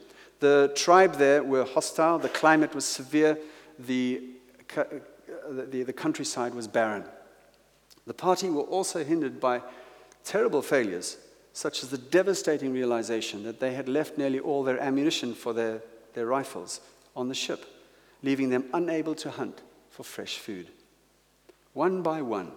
The 0.40 0.70
tribe 0.76 1.14
there 1.14 1.42
were 1.42 1.64
hostile, 1.64 2.18
the 2.18 2.28
climate 2.28 2.74
was 2.74 2.84
severe, 2.84 3.32
uh, 3.32 3.34
the, 3.78 4.22
the, 5.70 5.82
the 5.82 5.92
countryside 5.92 6.54
was 6.54 6.68
barren. 6.68 7.04
The 8.06 8.14
party 8.14 8.50
were 8.50 8.62
also 8.62 9.02
hindered 9.02 9.40
by 9.40 9.62
terrible 10.22 10.60
failures, 10.60 11.16
such 11.54 11.82
as 11.82 11.88
the 11.88 11.98
devastating 11.98 12.72
realization 12.72 13.42
that 13.44 13.58
they 13.58 13.72
had 13.72 13.88
left 13.88 14.18
nearly 14.18 14.38
all 14.38 14.62
their 14.62 14.78
ammunition 14.78 15.34
for 15.34 15.54
their, 15.54 15.80
their 16.12 16.26
rifles 16.26 16.82
on 17.16 17.28
the 17.28 17.34
ship, 17.34 17.64
leaving 18.22 18.50
them 18.50 18.66
unable 18.74 19.14
to 19.14 19.30
hunt 19.30 19.62
for 19.90 20.02
fresh 20.02 20.38
food. 20.38 20.68
One 21.72 22.02
by 22.02 22.20
one, 22.20 22.52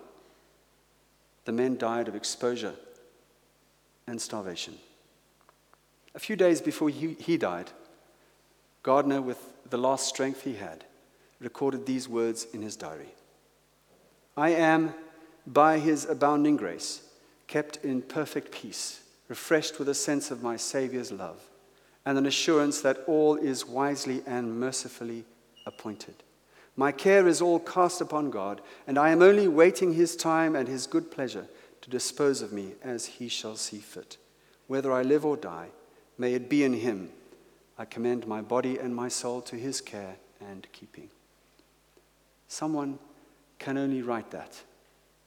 the 1.45 1.53
men 1.53 1.77
died 1.77 2.09
of 2.09 2.15
exposure 2.15 2.75
and 4.09 4.21
starvation. 4.21 4.75
A 6.15 6.19
few 6.19 6.35
days 6.35 6.61
before 6.61 6.89
he, 6.89 7.15
he 7.19 7.37
died, 7.37 7.71
Gardiner, 8.81 9.21
with 9.21 9.37
the 9.69 9.77
last 9.77 10.07
strength 10.07 10.43
he 10.43 10.55
had, 10.55 10.85
recorded 11.39 11.85
these 11.85 12.09
words 12.09 12.47
in 12.53 12.61
his 12.61 12.75
diary 12.75 13.13
I 14.35 14.49
am, 14.49 14.93
by 15.45 15.79
his 15.79 16.05
abounding 16.05 16.57
grace, 16.57 17.01
kept 17.47 17.77
in 17.77 18.01
perfect 18.01 18.51
peace, 18.51 19.01
refreshed 19.27 19.79
with 19.79 19.89
a 19.89 19.93
sense 19.93 20.31
of 20.31 20.43
my 20.43 20.57
Saviour's 20.57 21.11
love, 21.11 21.41
and 22.05 22.17
an 22.17 22.25
assurance 22.25 22.81
that 22.81 23.03
all 23.07 23.35
is 23.35 23.65
wisely 23.65 24.21
and 24.25 24.59
mercifully 24.59 25.23
appointed. 25.65 26.15
My 26.75 26.91
care 26.91 27.27
is 27.27 27.41
all 27.41 27.59
cast 27.59 28.01
upon 28.01 28.29
God, 28.29 28.61
and 28.87 28.97
I 28.97 29.09
am 29.09 29.21
only 29.21 29.47
waiting 29.47 29.93
his 29.93 30.15
time 30.15 30.55
and 30.55 30.67
his 30.67 30.87
good 30.87 31.11
pleasure 31.11 31.47
dispose 31.89 32.41
of 32.41 32.53
me 32.53 32.73
as 32.83 33.05
he 33.05 33.27
shall 33.27 33.55
see 33.55 33.79
fit. 33.79 34.17
Whether 34.67 34.91
I 34.91 35.01
live 35.01 35.25
or 35.25 35.35
die, 35.35 35.69
may 36.17 36.33
it 36.33 36.49
be 36.49 36.63
in 36.63 36.73
him. 36.73 37.09
I 37.77 37.85
commend 37.85 38.27
my 38.27 38.41
body 38.41 38.77
and 38.77 38.95
my 38.95 39.07
soul 39.07 39.41
to 39.43 39.55
his 39.55 39.81
care 39.81 40.15
and 40.39 40.67
keeping. 40.71 41.09
Someone 42.47 42.99
can 43.57 43.77
only 43.77 44.01
write 44.01 44.31
that 44.31 44.61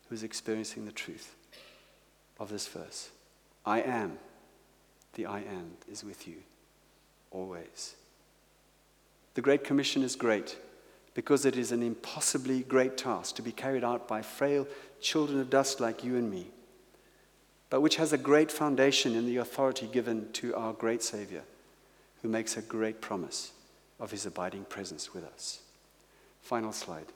who's 0.09 0.22
experiencing 0.22 0.85
the 0.85 0.92
truth 0.92 1.35
of 2.38 2.51
this 2.51 2.66
verse. 2.66 3.11
I 3.64 3.81
am, 3.81 4.18
the 5.14 5.27
I 5.27 5.40
am 5.40 5.72
is 5.90 6.05
with 6.05 6.27
you 6.27 6.37
always. 7.31 7.94
The 9.35 9.40
Great 9.40 9.64
Commission 9.64 10.03
is 10.03 10.16
great 10.16 10.59
because 11.14 11.44
it 11.44 11.57
is 11.57 11.72
an 11.72 11.83
impossibly 11.83 12.62
great 12.62 12.96
task 12.96 13.37
to 13.37 13.42
be 13.42 13.53
carried 13.53 13.85
out 13.85 14.09
by 14.09 14.22
frail 14.22 14.66
children 15.01 15.40
of 15.40 15.51
dust 15.51 15.81
like 15.81 16.05
you 16.05 16.16
and 16.16 16.31
me, 16.31 16.46
but 17.70 17.81
which 17.81 17.96
has 17.96 18.12
a 18.12 18.18
great 18.18 18.51
foundation 18.51 19.14
in 19.14 19.27
the 19.27 19.37
authority 19.37 19.88
given 19.92 20.31
to 20.33 20.55
our 20.55 20.72
great 20.72 21.03
Savior, 21.03 21.42
who 22.22 22.29
makes 22.29 22.57
a 22.57 22.62
great 22.62 23.01
promise 23.01 23.53
of 24.01 24.11
his 24.11 24.27
abiding 24.27 24.64
presence 24.64 25.12
with 25.12 25.25
us. 25.25 25.61
Final 26.40 26.72
slide. 26.72 27.07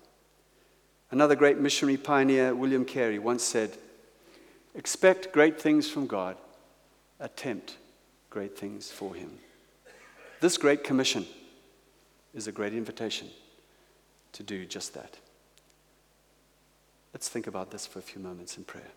Another 1.11 1.37
great 1.37 1.59
missionary 1.59 1.97
pioneer, 1.97 2.55
William 2.55 2.85
Carey, 2.85 3.19
once 3.19 3.43
said, 3.43 3.77
Expect 4.75 5.33
great 5.33 5.61
things 5.61 5.89
from 5.89 6.07
God, 6.07 6.37
attempt 7.21 7.77
great 8.29 8.59
things 8.59 8.91
for 8.91 9.15
him. 9.15 9.31
This 10.41 10.59
great 10.59 10.85
commission 10.85 11.25
is 12.35 12.47
a 12.47 12.53
great 12.53 12.75
invitation 12.75 13.29
to 14.37 14.43
do 14.43 14.65
just 14.67 14.95
that. 14.95 15.17
Let's 17.13 17.29
think 17.29 17.47
about 17.47 17.71
this 17.71 17.87
for 17.87 17.99
a 17.99 18.03
few 18.03 18.21
moments 18.21 18.57
in 18.59 18.65
prayer. 18.65 18.93